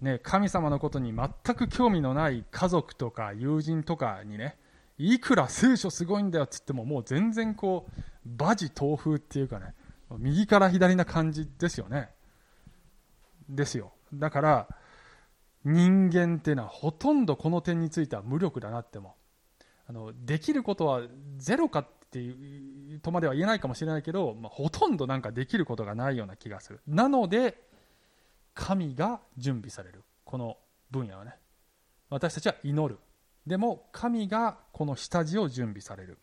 [0.00, 4.56] ね、神様のことに全く興味のない家族とか友人とかにね
[4.96, 9.74] いくら聖書すごいんだよっつってももう全然こう馬事東風っていうかね
[10.18, 12.08] 右から左な感じですよね。
[13.48, 13.92] ですよ。
[14.12, 14.68] だから
[15.64, 19.14] 人間っていうのはほとんどこの点については無力だなっても
[19.86, 21.02] あのできることは
[21.36, 26.80] ゼロかっていうとまでは言えないかもしれないけど、まあ、ほとんどなんかできることがないような気がする。
[26.86, 27.60] なので
[28.54, 30.02] 神が準備される。
[30.24, 30.56] この
[30.90, 31.36] 分野はね。
[32.08, 32.98] 私たちは祈る。
[33.46, 36.18] でも神がこの下地を準備される、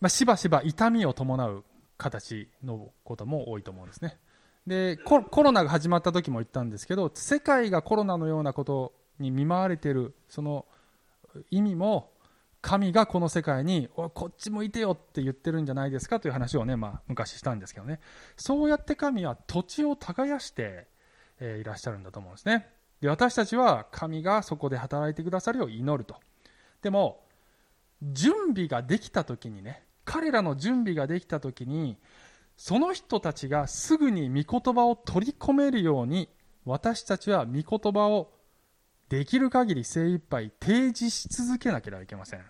[0.00, 1.64] まあ、しばしば痛みを伴う
[1.96, 4.18] 形のことも多いと思うんですね。
[4.66, 10.66] でコロナが始まった時も言ったんですけど世界がコロナのようなことに見舞われているその
[11.50, 12.12] 意味も
[12.60, 17.98] 神がこの世界にこっち向いてよって言ってるんじゃないですかという話をね、まあ、昔したんですけどね。
[18.36, 20.86] そうやって神は土地を耕して、
[21.40, 22.68] えー、いらっしゃるんだと思うんですね。
[23.00, 26.20] で私たちは神がそこで働いてくださるよう祈ると。
[26.82, 27.24] でも
[28.00, 31.98] 準備ができた時にね彼らの準備ができた時に
[32.56, 36.28] その人たちがすぐに御言葉を取り込めるように
[36.64, 38.32] 私たちは御言葉を
[39.08, 42.44] できる限り精一杯提示し続けなければいけません。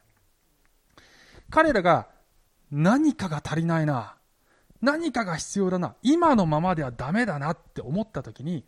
[1.51, 2.09] 彼らが
[2.71, 4.17] 何かが足りないな
[4.81, 8.65] 何かが必要だな今のままではダメだなって思った時に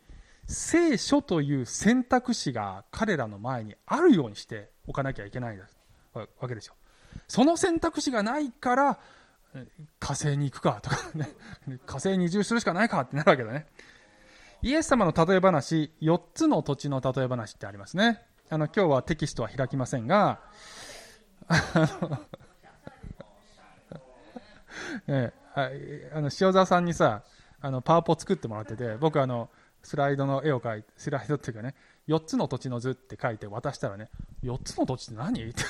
[0.47, 5.59] 聖書という選択肢が彼らの前にあるようにしておかなきゃいけない
[6.13, 6.75] わけですよ。
[7.27, 8.99] その選択肢がないから
[9.99, 11.29] 火星に行くかとかね、
[11.85, 13.67] 火星に移住するしかないかってなるわけだね。
[14.61, 18.25] イエス様の例え話、4つの土地の例え話ってありますね。
[18.49, 20.39] あの、今日はテキストは開きませんが、
[25.07, 25.33] え
[26.11, 27.23] あの 塩沢さんにさ
[27.61, 29.49] あのパワポ作ってもらってて僕あの
[29.83, 31.75] スライドの絵を描いてスライドっていうかね
[32.07, 34.09] 4つの土地の図って書いて渡したらね
[34.43, 35.43] 4つの土地って何？
[35.43, 35.63] っ て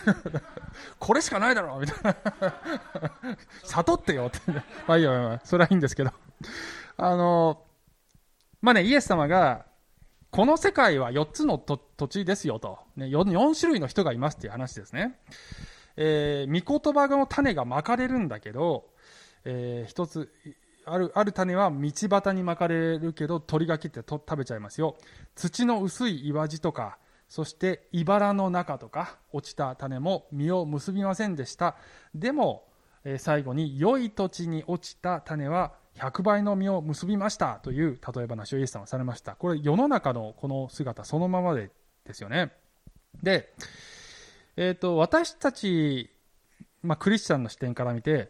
[0.99, 3.37] これしかないだろみたいな。
[3.63, 4.39] 悟ってよって
[4.87, 6.11] まあいいよ、まあ、それはいいんですけど。
[6.97, 7.63] あの
[8.61, 9.65] まあねイエス様が
[10.31, 15.17] この世界は4つの土地ですよと、ね4、4, 種類の人がいますっていう話ですね、
[15.95, 18.89] えー、御言葉の種がまかれるんだけど、
[19.45, 20.33] えー、一つ
[20.85, 24.95] あるある種は道端に巻かれるけど鳥が切ってと食べちゃいますよ。
[25.35, 31.75] 土の薄い岩地とかそして茨の中とか落ちた種も実を結びませんでした。
[32.13, 32.67] でも、
[33.03, 37.59] えー、最後に良い土地に落ちた種は100倍の実を結びました。
[37.63, 39.35] という例え話をイエス様はされました。
[39.35, 41.71] これ世の中のこの姿そのままで
[42.05, 42.51] ですよね。
[43.23, 43.53] で、
[44.55, 46.11] えーと私たち、
[46.83, 48.29] まあ、クリスチャンの視点から見て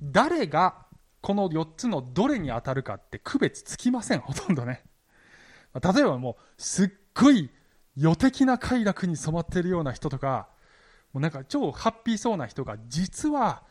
[0.00, 0.85] 誰が
[1.26, 4.84] この4つのどれに当たるかって区別つきません、ほとんどね。
[5.74, 7.50] 例えばもう、すっごい
[7.96, 10.46] 予的な快楽に染まってるような人とか、
[11.12, 13.64] もうなんか超ハッピーそうな人が、実は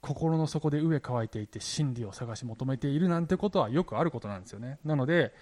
[0.00, 4.78] 心の底で飢え乾いていて真理を探し求めているなんてことはよくあることなんですよね。
[4.82, 5.34] なので、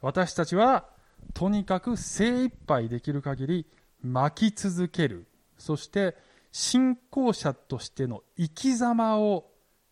[0.00, 0.88] 私たちは
[1.34, 3.66] とにかく精一杯できる限り
[4.04, 5.26] 巻き続ける。
[5.58, 6.16] そして
[6.52, 9.47] 信仰者としての生き様を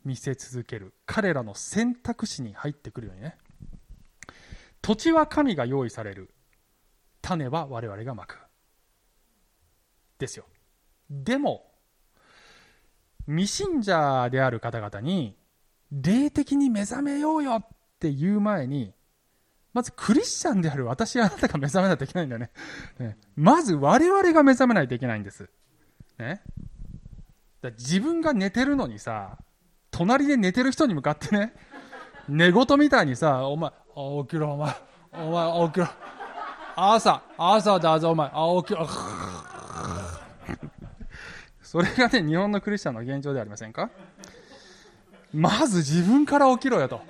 [0.06, 3.36] 見せ続ける彼らの選択肢に入ってくるようにね
[4.80, 6.30] 土地は神が用意される
[7.20, 8.38] 種は我々がまく
[10.18, 10.46] ですよ
[11.10, 11.66] でも
[13.26, 15.36] 未信者である方々に
[15.90, 17.66] 霊的に目覚めようよっ
[17.98, 18.94] て言う前に
[19.72, 22.50] まずクリスチャンである私あなたが目覚めないといけないんだよね。
[22.98, 25.50] ねまず我々が目覚めないといけないんです。
[26.18, 26.40] ね。
[27.60, 29.36] だ自分が寝てるのにさ、
[29.96, 31.54] 隣で寝てる人に向かってね、
[32.28, 33.74] 寝言みたいにさ、お前、あ
[34.24, 34.74] 起きろ、お前、
[35.12, 35.88] お前、起きろ。
[36.76, 38.86] 朝、朝だぞ、お前、あ起きろ。
[41.62, 43.90] それがね、日本のクリスチャンの現状ではありませんか？
[45.32, 47.00] まず自分から起きろよと。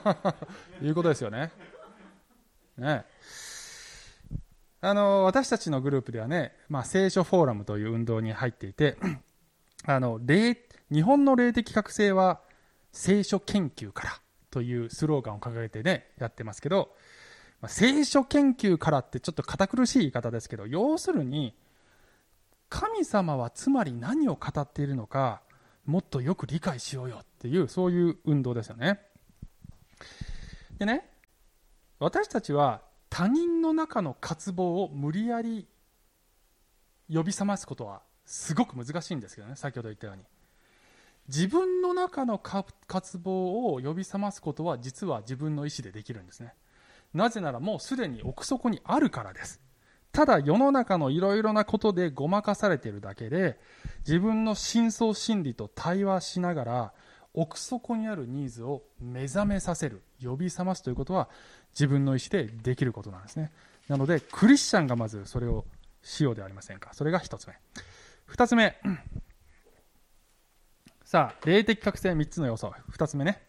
[0.82, 1.50] いうことですよね。
[2.76, 3.04] ね。
[4.82, 8.96] あの、私たちのグループではね、まあ、聖書フォーラムという運動に入っていて、
[9.86, 10.56] あの、霊、
[10.92, 12.40] 日本の霊的覚醒は
[12.92, 16.94] 聖書研究からというスローガンを掲げてね、やってますけど、
[17.62, 21.54] まあ、聖書研究からってちょっと堅苦しい言い方ですけど、要するに、
[22.68, 25.42] 神様はつまり何を語っているのか、
[25.86, 29.00] もっとよく理解しようよっていう、そういう運動ですよね。
[30.78, 31.08] でね、
[31.98, 35.68] 私たちは他人の中の渇望を無理やり
[37.12, 40.22] 呼び覚ますことはすごく難しいんですけどね先ほど言ったように
[41.34, 46.52] 自分の中の渇望を呼び覚ますことは実は自分の意思でできるんですね。
[47.14, 49.58] なぜならもうすでに奥底にあるからです。
[50.12, 53.58] ただ世の中のいろいろなことでごまかされているだけで
[54.06, 56.92] 自分の深層心理と対話しながら
[57.32, 61.30] 奥底にあるニーズを目覚めさせる呼び覚ますということは
[61.72, 63.52] 自分の意思でできることなんですね。
[63.88, 65.64] なのでクリスチャンがまずそれを
[66.02, 66.90] しようではありませんか。
[66.92, 67.54] それが1つ目。
[68.28, 68.76] 2つ目。
[71.12, 72.72] さあ霊的覚醒3つの要素。
[72.90, 73.42] 2つ目ね。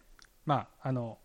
[0.45, 1.17] まああの、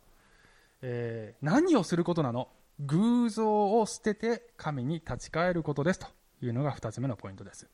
[0.83, 2.47] えー、何をすることなの？
[2.79, 5.99] 偶像を捨てて神に立ち返ることです。
[5.99, 6.07] と
[6.41, 7.67] いうのが2つ目のポイントです。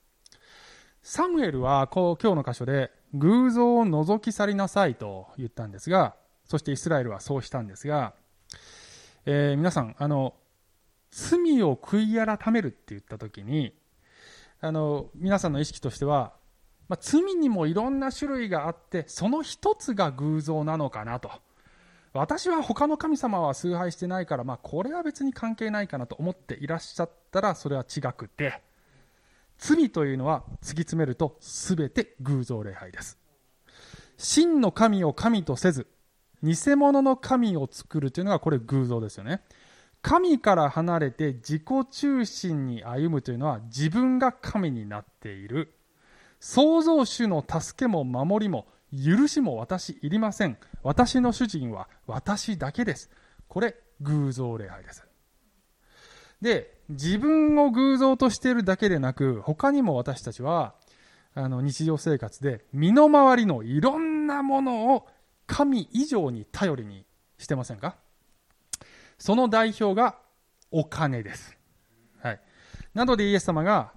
[1.03, 4.95] サムエルはこう今日の箇所で偶像を除き去りなさい。
[4.95, 6.15] と言ったんですが
[6.47, 8.15] そしてイスラエルはそうしたんですが
[9.27, 10.33] えー、皆さんあの
[11.11, 13.75] 罪を悔い改めるって言った時に
[14.63, 16.33] あの皆さんの意識としては、
[16.89, 21.31] まあ、罪にもいろんな種類があってその一つが偶像なのかなと。
[22.13, 28.63] 私は他の神様は崇拝してないから、まあ、これは別に関係ないかなと思っていらっしゃったらそれは違くて。
[29.59, 33.19] 罪というのは突き詰めると全て偶像礼拝です。
[34.17, 35.89] 真の神を神とせず
[36.43, 39.43] 偽物の神を作るというのがこれ偶像ですよね。
[40.03, 45.75] 神から離れて自己中心に歩むというのは自分が神になっている。
[46.47, 53.09] 創造主の助けも守りも許しも私いりません私の主人は私だけです
[53.49, 55.07] これ偶像礼拝です
[56.43, 60.75] で自分を偶像としているだけでなく他にも私たちは
[61.35, 65.09] あの日常生活で身の回りのいろんなものを
[65.47, 67.07] 神以上に頼りに
[67.39, 67.97] してませんか？
[69.17, 70.19] その代表が
[70.71, 71.57] お金です。
[72.21, 72.41] はい。
[72.93, 73.94] なのでイエス様が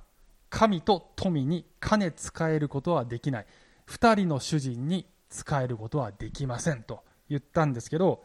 [0.49, 3.45] 神と富に金使えることはできない。
[3.85, 8.23] 二人の主人に使えることはできませんと言ったんですけど、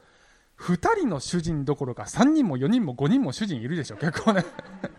[0.54, 4.44] 二人の主人どころか三人も四人も五人も主人いるでしょ、結構ね。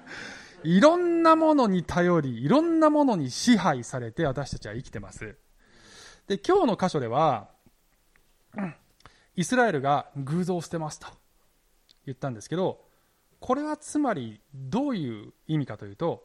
[0.64, 5.38] いろんなものに頼り、いろんなものに支配されて私たちは生きてます。
[6.28, 7.50] で、今日の箇所では、
[9.36, 11.08] イスラエルが偶像を捨てますと
[12.06, 12.82] 言ったんですけど
[13.40, 16.24] これはつまりどういう意味かというと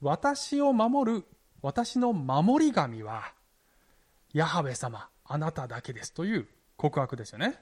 [0.00, 1.24] 私を守る
[1.62, 3.32] 私の守り神は
[4.32, 7.58] ヤハウェ様あなただけですという告白ですよね。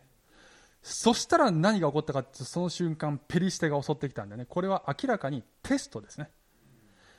[0.83, 4.45] そしたら何が起こったかってその瞬間ペリシテが襲ってきたんでね。
[4.45, 6.31] これは明らかにテストですね。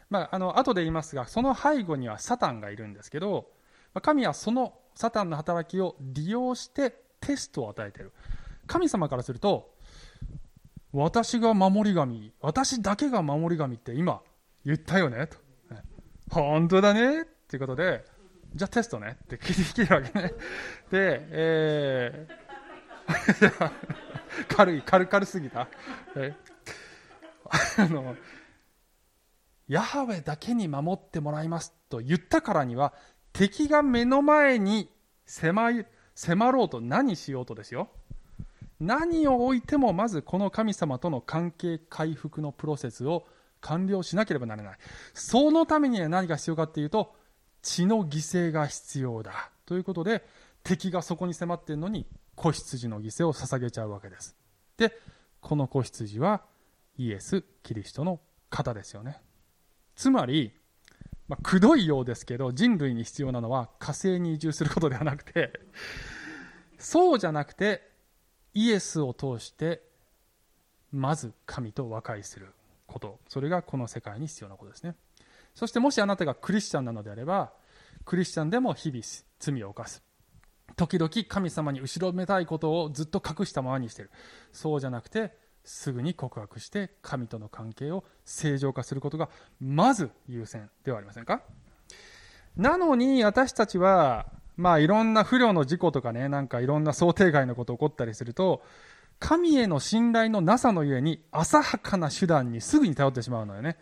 [0.09, 3.49] まあ、あの後で言いますがその背後にはサタンがいるんですけど
[4.03, 8.11] 神はそのサタンの働きを利用してテストを与えている。
[8.67, 9.73] 神様からすると
[10.91, 14.21] 私が守り神私だけが守り神って今
[14.65, 15.37] 言ったよねと。
[16.29, 18.03] 本当だねっていうことで
[18.55, 20.33] じゃあテストねって聞いてきるわけね。
[20.89, 23.71] で、えー、
[24.47, 25.67] 軽い軽軽すぎた、
[27.77, 28.15] あの
[29.67, 32.93] ヤハウェだけに守ってもらいますと言ったからには
[33.33, 34.89] 敵が目の前に
[35.25, 35.71] 迫
[36.15, 37.89] 迫ろうと何しようとですよ。
[38.79, 43.25] 何を置いてもまずこの神様との関係回復のプロセスを
[43.65, 44.77] 完了しなければならない。
[45.15, 47.15] そのためには何が必要かっていうと
[47.63, 49.49] 血の犠牲が必要だ。
[49.65, 50.23] ということで
[50.63, 52.05] 敵がそこに迫っているのに
[52.35, 54.35] 子羊の犠牲を捧げちゃうわけです。
[54.77, 54.95] で
[55.41, 56.43] この子羊は
[56.97, 58.19] イエス・キリストの
[58.51, 59.19] 方ですよね。
[59.95, 60.53] つまり、
[61.27, 65.59] まあ、くどいようですけど人類に必要なのは火星に移住することではなくて
[66.77, 67.81] そうじゃなくて
[68.53, 69.81] イエスを通して
[70.91, 72.53] まず神と和解する。
[72.95, 73.19] こと。
[73.27, 74.95] それがこの世界に必要なことですね。
[75.53, 77.51] そしてもしあなたがクリスチャンなのであれば
[78.05, 79.03] クリスチャンでも日々
[79.39, 80.01] 罪を犯す。
[80.77, 84.11] 時々神様に後ろめたいことをずっと隠したままにしている。
[84.53, 89.29] そうじゃなくてすぐに告白して神との関係を正常化することが
[89.59, 91.41] まず優先ではありませんか？
[92.55, 98.63] なのに私たちはまあいろんな不慮の事故とかねなんかいろんな想定外のこと起こったりすると
[99.25, 103.75] 神への信頼のなさのゆえに浅はかな手段にすぐに頼ってしまうのよね。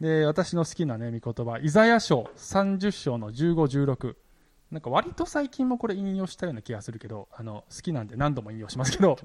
[0.00, 4.16] で私の好きなね御言葉イザヤ書30章の1516
[4.70, 9.18] なんか割と最近もこれ引用したような気がするけどあの好きなんで何度も引用しますけど、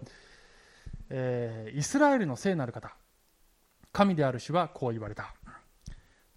[1.09, 2.93] えー、イスラエルの聖なる方。
[3.93, 5.33] 神である主はこう言われた。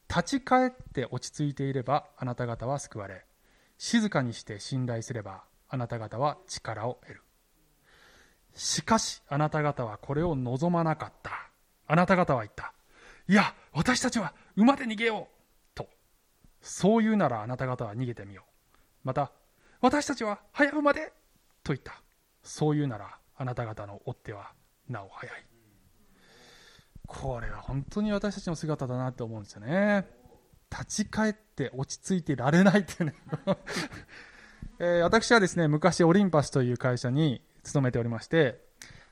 [0.09, 3.25] 立ち返って落ち着いていればあなた方は救われ。
[3.77, 7.26] 静かにして信頼すればあなた方は力を得る。
[8.57, 11.31] しかしあなた方はこれを望まなかった。
[11.87, 12.73] あなた方は言った。
[13.29, 15.87] いや私たちは馬で逃げようと。
[16.63, 18.77] そう言うならあなた方は逃げてみよう。
[19.05, 19.31] また
[19.81, 21.13] 私たちは早馬で
[21.63, 22.03] と言った。
[22.43, 24.53] そう言うならあなた方の追っ手は
[24.89, 25.45] なお早い。
[27.07, 30.07] これは本当に私たちの姿だなって思うんですよね。
[30.71, 33.15] 立ち返って落ち着いてられないっていうね。
[34.79, 38.61] えー、私はですね昔オリンパスという会社に勤めておりまして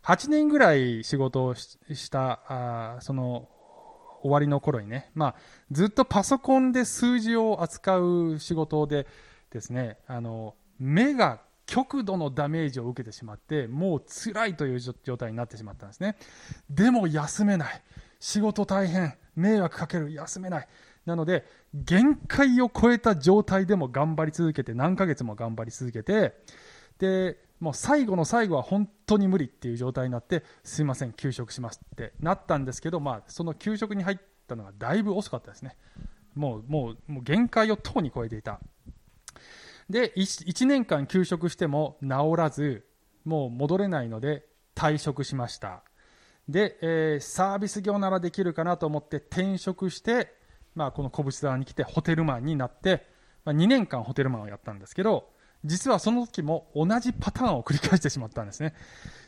[0.04, 1.74] 8年ぐらい仕事をし
[2.10, 3.48] たあその
[4.22, 5.34] 終わりの頃にね、まあ、
[5.70, 9.06] ずっとパソコンで数字を扱う仕事で
[9.50, 16.16] ですねあの目が極度のダメージを受けてしまってもう辛いという状態になってしまったんですね。
[16.68, 17.82] でも休めない。
[18.20, 19.14] 仕事大変。
[19.34, 20.12] 迷惑かける。
[20.12, 20.68] 休めない。
[21.06, 26.34] なので限界を超えた状態でも頑張り続けて何ヶ月も頑張り続けて
[26.98, 35.76] でもう最後の最後は本当に無理っていう状態になってすいません休職しますってなったんですけど、まあ、その休職に入ったのがだいぶ遅かったですね。
[36.34, 38.60] もうもうもう限界をとうに超えていた。
[39.88, 42.86] で 1, 1年間休職しても治らず
[43.24, 45.82] もう戻れないので退職しました。
[46.48, 50.34] で、えー、サービス業ならできるかなと思って転職して、
[50.74, 53.06] まあ、この小淵沢に来てホテルマンになって、
[53.44, 55.30] まあ、2年間ホテルマンをやったんですけど
[55.64, 58.74] 実はその時も同じパターンを繰り返してしまったんですね。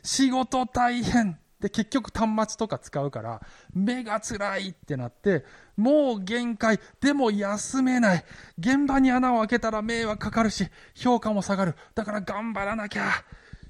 [0.03, 1.39] 仕事大変。
[1.59, 3.41] で結局端末とか使うから
[3.73, 5.43] 目が辛いってなって
[5.75, 6.79] もう限界。
[7.01, 8.25] でも休めない。
[8.59, 11.75] 現場に穴を開けたら迷惑かかるし評価も下がる。
[11.95, 13.11] だから頑張らなきゃ。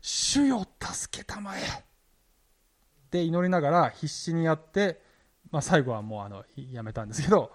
[0.01, 1.61] 主よ助けたまえ。
[1.61, 5.01] って祈りながら必死にやって、
[5.49, 7.53] まあ、最後はもうあのやめたんですけど、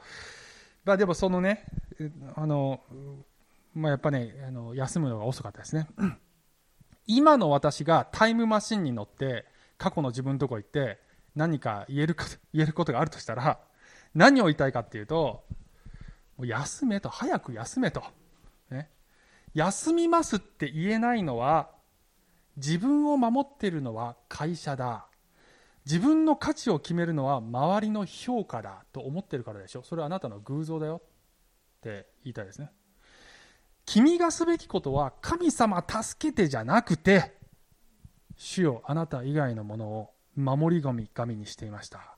[0.85, 1.67] まあ、でもそのね
[2.35, 2.81] あの、
[3.75, 5.89] まあ、やっぱねあの休むのが遅かったですね。
[7.07, 9.47] 今の私がタイムマシンに乗って
[9.79, 10.99] 過去の自分のとこ行って
[11.35, 13.59] 何か言えるか言えることがあるとしたら
[14.15, 15.45] 何を言いたいかっていうと
[16.37, 18.03] もう休めと早く休めと、
[18.71, 18.91] ね、
[19.55, 21.71] 休みますって言えないのは
[22.57, 25.07] 自分を守っているのは会社だ。
[25.85, 29.83] 自分の価値を決めるのは周りの評価だと思ってるからでしょ。
[29.83, 32.71] それはあなたの偶像だよって言いたいですね。
[33.93, 37.35] 君がすべきことは神様助けてじゃなくて
[38.39, 42.17] 主よあなた以外のものを守り神神にしていました。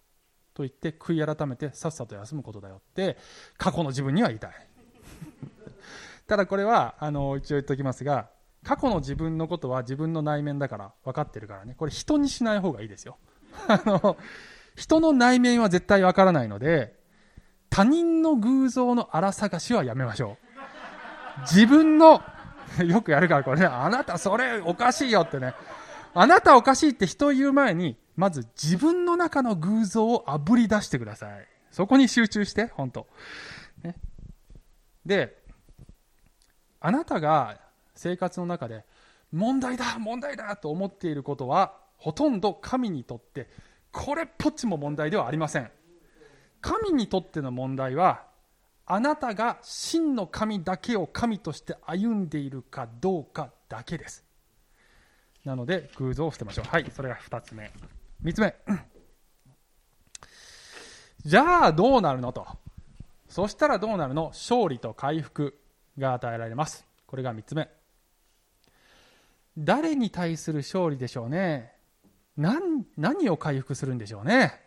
[0.54, 3.16] と言って悔い改めてさっさと休むことだよって
[3.58, 4.50] 過去の自分には言いたい。
[6.28, 8.30] ただこれはあの一応言っておきますが
[8.62, 11.74] 過去の自分のことは自分の内面だから分かってるからね。
[11.76, 13.18] これ人にしない方がいいですよ。
[13.66, 14.16] あの
[14.76, 16.96] 人の内面は絶対分からないので
[17.68, 20.53] 他人の偶像の荒探しはやめましょう。
[21.40, 22.22] 自分の
[22.84, 25.54] よくやるからこれねあなたそれおかしいよってね
[26.16, 31.46] あなたおかしいって人を言う前に、まず自分の中の偶像をあぶり出してください。
[31.72, 33.08] そこに集中して、本当。
[33.82, 33.96] ね、
[35.04, 35.36] で、
[36.80, 37.58] あなたが
[37.96, 38.84] 生活の中で、
[39.32, 43.50] 問題だ、問題だと思っていることは、ほとんど神にとって、
[43.90, 45.70] これっぽっちも問題ではありません。
[46.60, 48.22] 神にとっての問題は、
[48.86, 54.24] あなたが真の神だけを神として歩んでいるかどうかだけです。
[55.44, 56.68] なので偶像を捨てましょう。
[56.68, 57.70] はいそれが2つ目。
[58.22, 58.54] 3つ目。
[61.24, 62.46] じゃあどうなるのと。
[63.28, 64.28] そしたらどうなるの。
[64.28, 65.58] 勝利と回復
[65.98, 66.86] が与えられます。
[67.06, 67.70] これが3つ目。
[69.56, 71.72] 誰に対する勝利でしょうね。
[72.36, 74.60] 何何を回復するんでしょうね。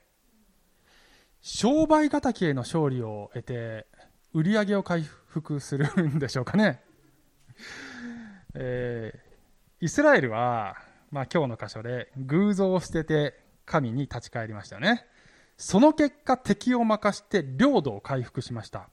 [1.42, 3.86] 商売敵への勝利を得て
[4.34, 6.82] 売り上げを回復するんでしょうかね、
[8.54, 10.76] えー、イスラエルは、
[11.12, 15.06] まあ、今日の箇所で偶像を捨てて神に立ち返りましたよね。
[15.58, 18.90] その結果敵を任して領土を回復しました。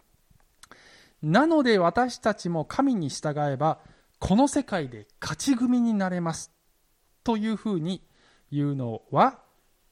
[1.22, 3.80] なので私たちも神に従えば
[4.18, 6.50] この世界で勝ち組になれます。
[7.22, 8.06] というふうに
[8.50, 9.40] 言うのは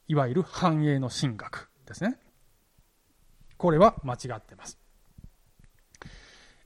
[0.08, 2.18] いわゆる繁栄の神学ですね。
[3.56, 4.81] これは間違ってます。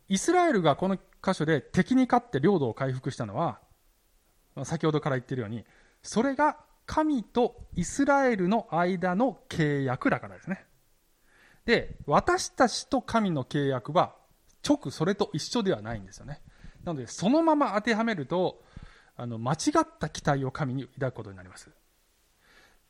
[0.08, 3.58] イスラエルがこの箇所で敵に勝って領土を回復したのは
[4.64, 5.64] 先ほどから言っているように
[6.02, 10.64] それが神とイスラエルの間の契約だからですね
[11.64, 14.14] で私たちと神の契約は
[14.66, 16.40] 直それと一緒ではないんですよね。
[16.84, 18.62] なので、そのまま当てはめると、
[19.16, 21.70] あの間違った期待を神に抱くことになります。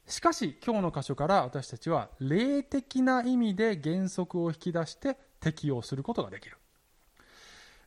[0.07, 6.57] しかし、今日の箇所から私たちは、霊的な意味で原則を引き出して適用することができる。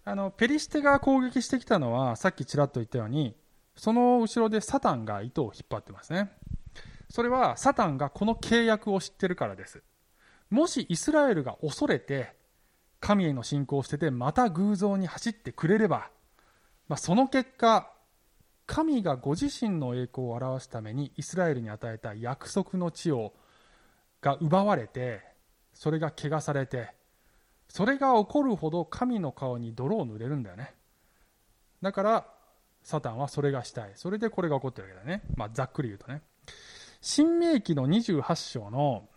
[0.10, 3.36] あのペリシテが攻撃してきたのは、さっきちらっと言ったように、
[3.76, 6.32] その後ろでサタンが糸を引っ張ってますね。
[7.12, 9.84] それはサタンがこの契約を知ってるからです。
[10.50, 12.36] もしイスラエルが恐れて
[13.00, 16.10] 神への信仰を捨ててまた偶像に走ってくれれば、
[16.88, 17.92] まあ、その結果
[18.66, 23.34] 神がご自身の栄光を表すためにイスラエルに与えた約束の地を
[24.22, 25.22] が奪われて
[25.74, 26.98] それが汚されて
[27.70, 30.74] それが起こるほど神の顔に泥を塗れるんだよね。
[31.82, 32.28] だから
[32.84, 33.92] サタンはそれがしたい。
[33.96, 36.22] それでこれが起こってるわけだね、まあ、ざっくり言うとね。
[37.02, 39.08] 新明記の28章の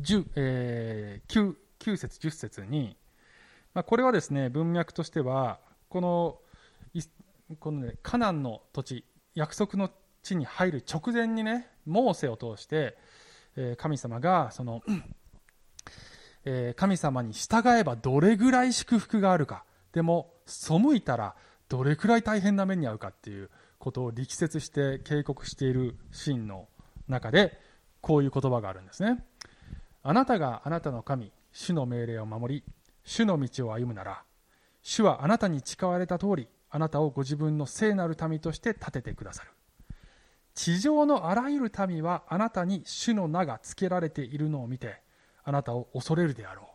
[0.00, 2.96] 10、えー、9 9節10節に、
[3.74, 5.58] まあ、これはですね文脈としては
[5.88, 6.38] この
[7.58, 9.04] この、ね、カナンの土地
[9.34, 9.90] 約束の
[10.22, 12.96] 地に入る直前にねモーセを通して、
[13.56, 14.82] えー、神様がその、
[16.44, 19.64] えー、神様に従えばどれぐらい祝福があるか。
[19.92, 21.34] でも背いたら
[21.68, 26.68] どれくらい大変な目に遭うかっていうことを力説して警告しているシーンの
[27.08, 27.58] 中で
[28.00, 29.24] こういう言葉があるんですね。
[30.02, 32.64] あなたがあなたの神主の命令を守り
[33.04, 34.22] 主の道を歩むなら
[34.82, 39.50] 主はあなたに誓われた通りあなたをご自分の聖なる民として立ててくださる。
[40.54, 45.01] 地上のあらゆる民はあなたに主の名が付けられているのを見て
[45.44, 46.66] あなたを恐れるであろう。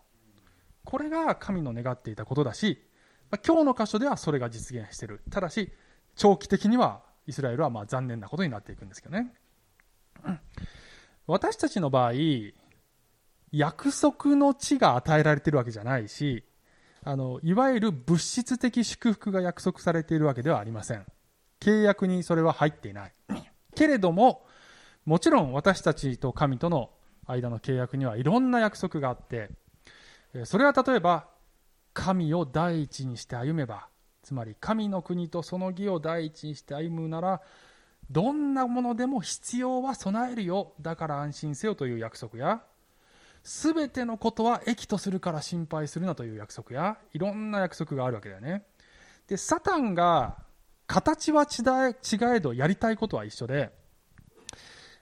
[0.83, 2.81] これが神の願っていたことだし
[3.45, 5.21] 今日の箇所ではそれが実現している。
[5.29, 5.71] ただし
[6.15, 9.33] 長期的にはイスラエルはま残念なことになっていくんですけどね。
[11.27, 12.13] 私たちの場合
[13.51, 16.43] 約束の地が与えられているわけじゃないし
[17.03, 21.05] あのいわゆる物質的祝福が約束されているわけではありません。
[21.59, 23.13] 契約にそれは入っていない。
[23.75, 24.45] けれども
[25.05, 26.91] もちろん私たちと神との
[27.27, 29.49] 間の契約にはいろんな約束があって
[30.45, 31.27] それは例えば
[31.93, 33.87] 神を第一にして歩めば
[34.23, 37.41] つまり神の国とその義を第一にして歩むなら
[38.09, 42.61] どんなものでも必要は備えるよだから安心せよという約束や
[43.47, 48.63] すべてのことは益とするから心配するなという約束や、いろんな約束があるわけだよね。
[49.27, 50.35] で、サタンが、
[50.85, 53.71] 形は違え違えどやりたいことは一緒で、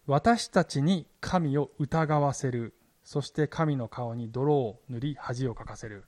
[0.05, 2.75] 私たちに神を疑わせる。
[3.03, 6.05] そして神の顔に泥を塗り恥をかかせる。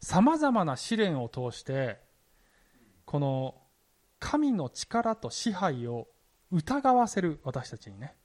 [0.00, 2.00] 様々な試練を通して、
[3.04, 3.54] この
[4.18, 6.08] 神の力と支配を
[6.50, 8.16] 疑わせる私たちにね。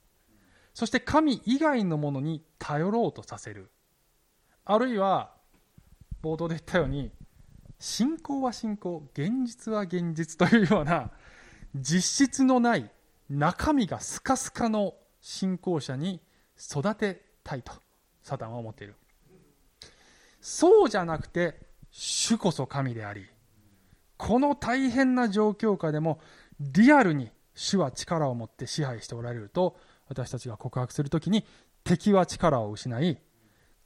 [0.74, 3.70] そして神以外のものに頼ろうとさせる
[4.64, 5.32] あるいは
[6.22, 7.10] 冒頭で言ったように
[7.78, 11.10] 信仰は信仰現実は現実というような
[11.74, 12.90] 実質のない
[13.28, 16.20] 中身がスカスカの信仰者に
[16.58, 17.72] 育てたいと
[18.22, 18.94] サタンは思っている。
[20.40, 21.54] そうじゃなくて
[21.90, 23.26] 主こそ神であり
[24.16, 26.20] この大変な状況下でも
[26.60, 29.76] リアルに主は力を持って支配しておられると
[30.08, 31.44] 私たちが告白するときに
[31.84, 33.18] 敵は力を失い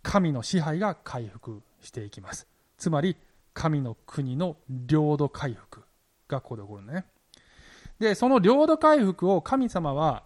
[0.02, 2.46] 神の支配が回復していきます。
[2.76, 3.16] つまり
[3.52, 5.82] 神の国の領土回復
[6.28, 7.04] がここで起こるね。
[7.98, 10.24] でその領土回復を神様は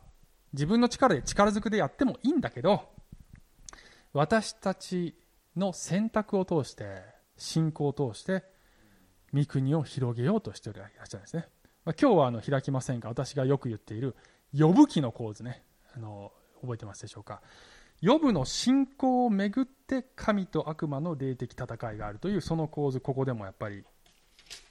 [0.53, 2.89] 自分の力で力ずくでやってもいいんだけど
[4.13, 5.15] 私たち
[5.57, 7.03] の選択を通して
[7.37, 8.45] 信仰を通して
[9.35, 11.47] 御国を広げようとしていらっしゃるんですね、
[11.85, 14.17] まあ、今日はあの開きませんが私がよく言っている
[14.57, 15.63] 呼ぶ記の構図ね。
[15.95, 17.43] あの覚えてますでしょうか。
[18.01, 23.83] ヨブの信仰をめぐって神と悪魔の霊的戦いがあるというその構図ここでもやっぱり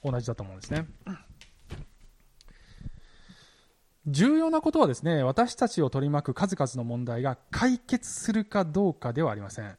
[0.02, 0.86] 同じだと思うんですね。
[4.10, 9.76] 重要なことはですね、私たちを取り巻く数々の問題が解決するかどうかではありません。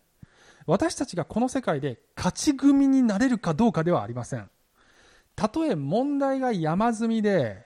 [0.65, 4.49] 私たちがこの世界で勝ち組になれるかどうかではありません。
[5.35, 7.65] たとえ問題が山積みで、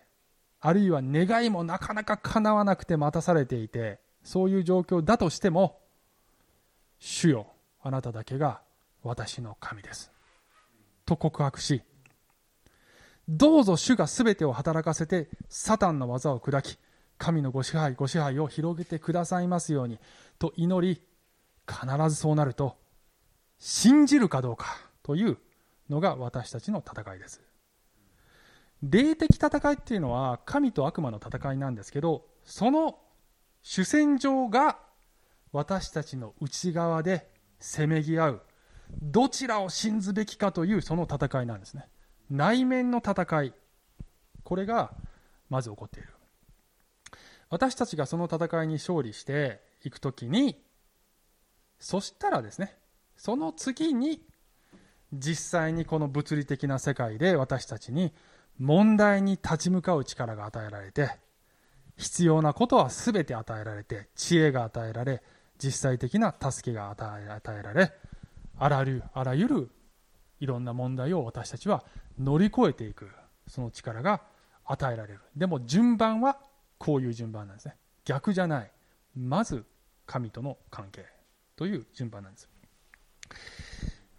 [0.62, 5.82] あるいは願いもなかなか叶わなくて待たされていて、そういう状況だとしても、
[7.00, 7.48] 主よ、
[7.82, 8.62] あなただけが
[9.04, 10.12] 私の神です。
[11.06, 11.84] と告白し、
[13.28, 16.78] どうぞ主が全てを働かせて、サタンの技を砕き、
[17.18, 20.00] 神のご支配、ご支配を広げてくださいますように、
[20.40, 21.02] と祈り、
[21.68, 22.78] 必ずそうなると、
[23.58, 25.38] 信じるかどうかという
[25.90, 27.42] のが私たちの戦いです。
[28.82, 33.00] 霊的戦いっていうのは神と悪魔の戦いなんですけど、その
[33.62, 34.80] 主戦場が
[35.54, 38.42] 私たちの内側でせめぎ合う、
[39.02, 41.88] どちらを信ずべきかというその戦いなんですね。
[42.30, 43.54] 内面の戦い、
[44.44, 44.94] これが
[45.50, 46.10] まず起こっている。
[47.50, 50.62] 私たちがその戦いに勝利していくときに、
[51.80, 52.76] そしたらですね、
[53.16, 54.22] その次に
[55.14, 58.14] 実際にこの物理的な世界で私たちに
[58.58, 61.12] 問題に立ち向かう力が与えられて
[61.98, 65.22] 必要なことは全て与えられて知恵が与えられ
[65.64, 67.94] 実際的な助けが与えられ
[68.58, 69.72] あらゆるあらゆる
[70.40, 71.86] いろんな問題を私たちは
[72.20, 73.10] 乗り越えていく
[73.48, 74.22] その力が
[74.66, 76.38] 与えられるでも順番は
[76.78, 78.72] こういう順番なんですね逆じゃない
[79.16, 79.66] まず
[80.06, 81.06] 神との関係
[81.56, 82.50] という順番なんです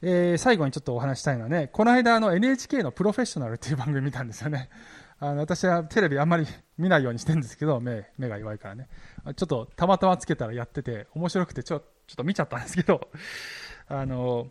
[0.07, 4.68] えー、最後にちょっとお話したいのはね、この間あの NHK のプロフェッショナルっていう番組見たんですよね。
[5.18, 8.88] あの私はテレビあんまり見ないようにしてるんですけど、目目が弱いからね。
[9.34, 13.09] ちょっとたまたまつけたらやってて、面白くてちょちょっと見ちゃったんですけど、
[13.88, 14.49] あの、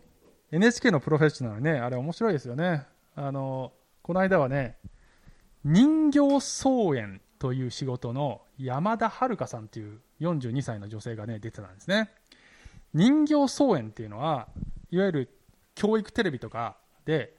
[0.50, 2.84] NHK のプロフェッショナルね、あれ面白いですよね。
[3.16, 4.76] あの、この間はね、
[5.64, 12.10] 人形操園という仕事の山田遥さんという42歳の女性がね、出てたんですね。
[12.92, 14.48] 人形操園っていうのは、
[14.90, 15.38] いわゆる
[15.74, 17.36] 教育テレビとかで、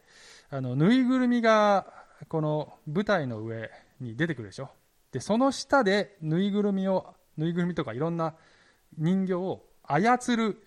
[0.50, 1.88] あの、ぬいぐるみが、
[2.30, 3.70] この舞台の上
[4.00, 4.70] に出てくるでしょ。
[5.12, 8.36] で、その下でぬいぐるみを、ぬいぐるみとかいろんな
[8.98, 10.62] 人形を操る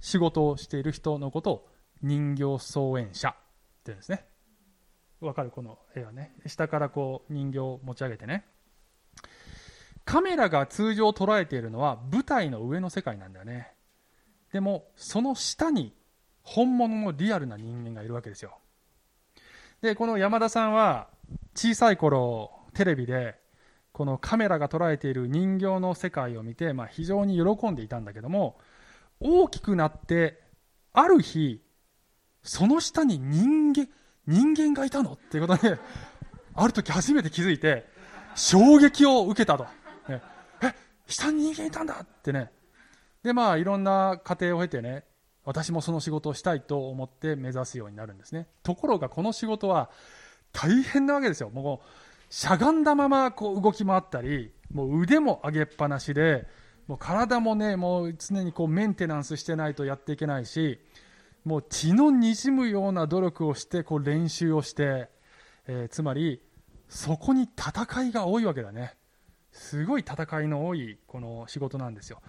[0.00, 1.68] 仕事をしている人のことを
[2.02, 3.38] 人形操演者って
[3.86, 4.26] 言うんですね。
[5.20, 6.34] わかるこの絵はね。
[6.46, 8.44] 下からこう人形を持ち上げてね。
[10.04, 13.72] カメラが通常捉えているのは舞台の上の世界なんだよね。
[14.52, 15.94] でも、その下に
[16.42, 18.58] 本物のリアルな人間がいるわけですよ。
[19.80, 21.08] で、この山田さんは
[21.54, 23.36] 小さい頃テレビで
[23.92, 28.58] このカメラが捉えている人形の世界を見て、まあ、非常に喜んでいたんだけども
[29.20, 30.42] 大きくなって
[30.92, 31.62] ある日
[32.42, 33.88] その下に人間
[34.26, 35.12] 人間がいたの？
[35.12, 35.78] っていうことで
[36.54, 37.86] ある時初めて気づいて
[38.34, 39.64] 衝撃を受けたと、
[40.08, 40.22] ね、
[40.62, 40.74] え
[41.06, 42.50] 下に人間いたんだってね。
[43.22, 45.04] でまあいろんな過程を経てね
[45.44, 48.48] 私もその仕事をしたいと思って目指すようになるんですね。
[48.62, 49.90] ところがこの仕事は
[50.52, 51.50] 大変なわけですよ。
[51.50, 56.46] もうしゃがんだままこう動き回ったりもう腕も上げっぱなしで
[56.86, 60.80] もう体もねもう常にこうメンテナンスしてないとやっていけないし
[61.44, 65.08] もう血のにじむような努力をしてこう練習をして、
[65.66, 66.40] えー、つまり
[66.88, 68.96] そこに戦いが多いわけだね。
[69.52, 72.20] すごい戦いの多いこの仕事なんですよ。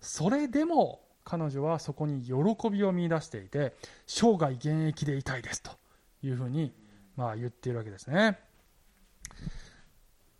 [0.00, 3.74] それでも彼女はそこに喜びを見いだしていて
[4.06, 5.72] 生涯現役でいたいですと
[6.22, 6.72] いうふうに
[7.16, 8.38] まあ言っているわけですね、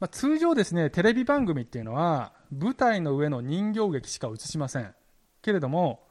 [0.01, 4.95] まあ、通常ですねテレビ番組っていうのは舞台の上の人形劇しか映しません。
[5.43, 6.08] けれども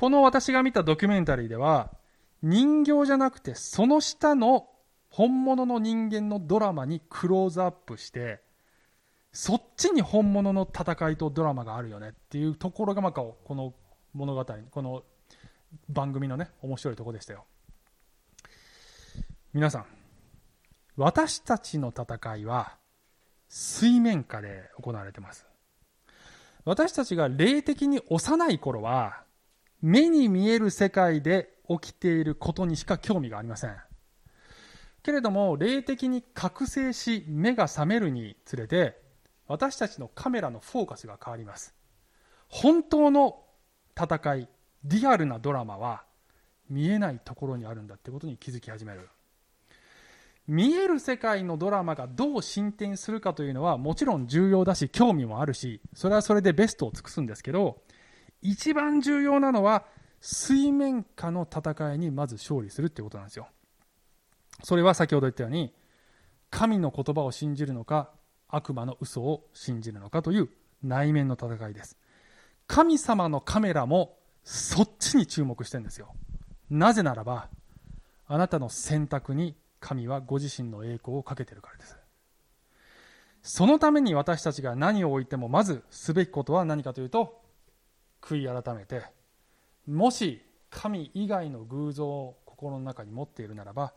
[0.00, 1.90] この私が見たドキュメンタリーでは
[2.42, 4.66] 人形じゃなくてその下の
[5.10, 8.40] 本物の人間のドラマにクローズアップして
[9.30, 13.74] そっちに本物の戦いとドラマがあるよねっていうところがまあこの
[14.14, 15.02] 物語この
[15.90, 17.44] 番組のね面白いとこでしたよ。
[19.52, 19.84] 皆さん
[20.96, 22.78] 私たちの戦いは
[23.50, 25.44] 水面下で行われてます。
[26.64, 29.28] 私たちが霊的に幼い頃は
[29.82, 33.76] 目に見える世界で起きていることにしか興味がありません。
[35.02, 39.00] けれども霊的に覚醒し目が覚めるにつれて
[39.46, 41.74] 私たちのカメラのフォーカスが変わります。
[42.48, 43.42] 本当の
[43.96, 44.48] 戦い
[44.84, 46.04] リアルなドラマは
[46.68, 49.08] 見えないところにあるんだってことに気づき始める。
[50.46, 57.82] 見える世界のドラマがどう進展するかというのはもちろん重要だし興味もあるしそれはそれでベストを尽くすんですけど
[58.42, 59.84] 一番重要なのは
[60.20, 63.48] 水面下の戦いにまず勝利するってことなんですよ。
[64.62, 65.74] それは先ほど言ったように
[66.50, 68.10] 神の言葉を信じるのか
[68.48, 70.50] 悪魔の嘘を信じるのかという
[70.82, 71.96] 内面の戦いです。
[72.66, 76.14] 神様のカメラもそっちに注目してるんですよ。
[76.68, 77.48] なぜならば
[78.26, 81.96] あなたの選択に神はご自身の栄光をかけてるからです。
[83.42, 87.39] そのために私たちが何を置いてもまずすべきことは何かというと
[88.20, 89.02] 悔い改めて
[89.86, 93.92] もし神以外の偶像を心の中に持っているならば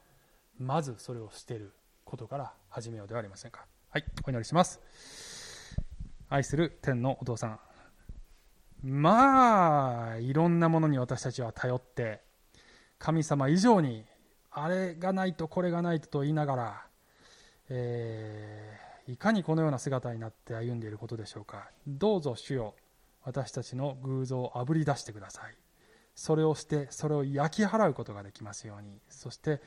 [0.58, 3.66] まずそれを捨てることから始めようではありませんか。
[3.90, 4.80] はいお祈りします。
[6.30, 7.60] 愛する天のお父さん。
[8.82, 12.22] まあいろんなものに私たちは頼って
[13.00, 14.04] 神様以上に
[14.52, 16.86] あれがないとこれがないとと言いながら、
[17.70, 21.70] えー、いかにこのような姿になって歩んでいることでしょうか。
[21.88, 22.76] どうぞ主よ
[23.24, 25.56] 私たちの偶像をあぶり出してください。
[26.16, 29.00] それをしてそれを焼き払うことができますように。
[29.10, 29.62] そして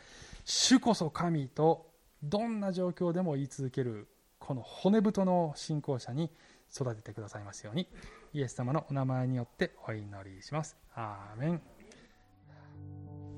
[0.45, 1.91] 主こそ神と
[2.23, 4.09] どんな状況でも言い続ける。
[4.39, 6.31] この骨太の信仰者に
[6.73, 7.89] 育ててくださいますように。
[8.33, 10.77] イエス様のお名前によってお祈りします。
[10.95, 11.63] アーメン。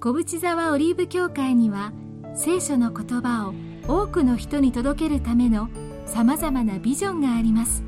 [0.01, 1.93] 小淵沢オリーブ教会には
[2.35, 3.55] 聖書の言葉を
[3.89, 5.71] 多くの人に届けるための
[6.07, 7.88] さまざまなビジョンがあります。